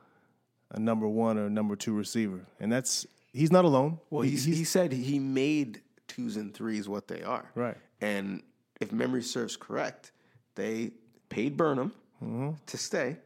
[0.71, 3.99] a number one or number two receiver, and that's he's not alone.
[4.09, 7.77] Well, he, he said he made twos and threes what they are, right?
[8.01, 8.41] And
[8.81, 10.11] if memory serves correct,
[10.55, 10.91] they
[11.29, 11.91] paid Burnham
[12.23, 12.51] mm-hmm.
[12.65, 13.17] to stay.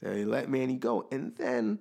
[0.00, 1.80] They let Manny go, and then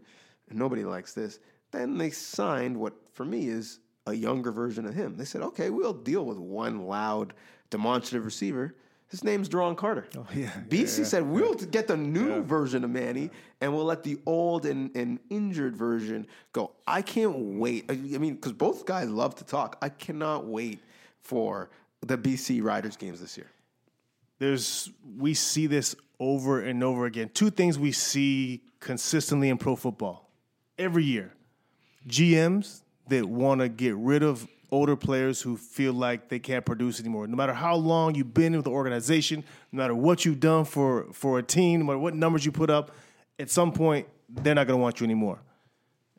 [0.49, 1.39] and nobody likes this.
[1.71, 5.15] Then they signed what for me is a younger version of him.
[5.15, 7.33] They said, "Okay, we'll deal with one loud,
[7.69, 8.75] demonstrative receiver."
[9.11, 10.07] His name's Duron Carter.
[10.17, 10.51] Oh, yeah.
[10.69, 11.65] BC yeah, yeah, said, we'll yeah.
[11.69, 13.29] get the new version of Manny
[13.59, 16.71] and we'll let the old and, and injured version go.
[16.87, 17.91] I can't wait.
[17.91, 19.77] I mean, because both guys love to talk.
[19.81, 20.79] I cannot wait
[21.19, 23.51] for the BC Riders games this year.
[24.39, 27.29] There's we see this over and over again.
[27.33, 30.29] Two things we see consistently in pro football
[30.79, 31.33] every year.
[32.07, 36.99] GMs that want to get rid of older players who feel like they can't produce
[36.99, 37.27] anymore.
[37.27, 41.07] No matter how long you've been with the organization, no matter what you've done for
[41.11, 42.91] for a team, no matter what numbers you put up,
[43.37, 45.39] at some point they're not going to want you anymore.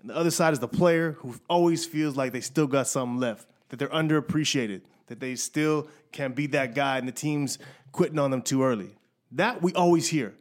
[0.03, 3.19] And the other side is the player who always feels like they still got something
[3.19, 7.59] left, that they're underappreciated, that they still can be that guy and the team's
[7.93, 8.91] quitting on them too early.
[9.31, 10.35] That we always hear.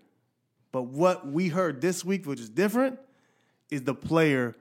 [0.71, 2.99] But what we heard this week, which is different,
[3.69, 4.55] is the player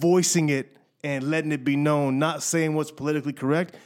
[0.00, 3.76] voicing it and letting it be known, not saying what's politically correct.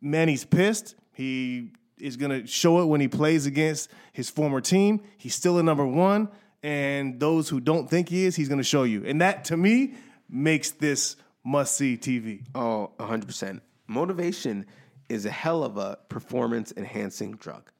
[0.00, 0.94] Man, he's pissed.
[1.12, 5.02] He is going to show it when he plays against his former team.
[5.18, 6.28] He's still a number one.
[6.62, 9.04] And those who don't think he is, he's going to show you.
[9.04, 9.94] And that, to me,
[10.28, 12.44] makes this must see TV.
[12.54, 13.60] Oh, 100%.
[13.86, 14.66] Motivation
[15.08, 17.70] is a hell of a performance enhancing drug.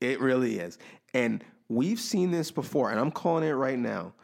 [0.00, 0.78] It really is.
[1.14, 4.14] And we've seen this before, and I'm calling it right now.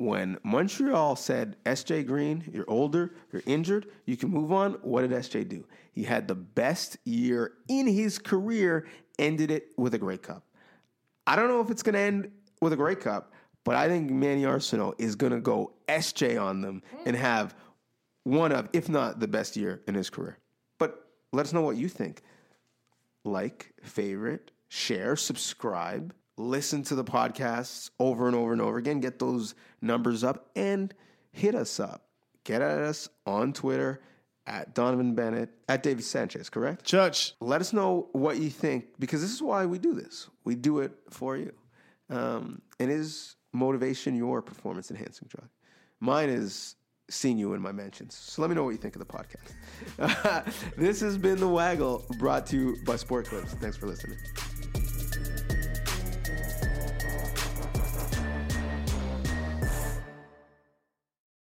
[0.00, 5.10] When Montreal said, SJ Green, you're older, you're injured, you can move on, what did
[5.10, 5.66] SJ do?
[5.92, 8.86] He had the best year in his career,
[9.18, 10.42] ended it with a Grey Cup.
[11.26, 12.30] I don't know if it's going to end
[12.62, 16.62] with a Grey Cup, but I think Manny Arceneaux is going to go SJ on
[16.62, 17.54] them and have
[18.24, 20.38] one of, if not the best year in his career.
[20.78, 22.22] But let us know what you think.
[23.22, 29.18] Like, favorite, share, subscribe, listen to the podcasts over and over and over again, get
[29.18, 30.94] those numbers up, and
[31.32, 32.06] hit us up.
[32.44, 34.00] Get at us on Twitter
[34.46, 36.84] at Donnovan Bennett, at Davis Sanchez, correct?
[36.84, 40.28] Church, Let us know what you think because this is why we do this.
[40.44, 41.52] We do it for you.
[42.08, 45.48] Um, and is motivation your performance enhancing drug?
[46.00, 46.74] Mine is
[47.10, 48.14] seeing you in my mentions.
[48.14, 50.74] So let me know what you think of the podcast.
[50.76, 53.52] this has been The Waggle brought to you by Sport Clips.
[53.54, 54.18] Thanks for listening.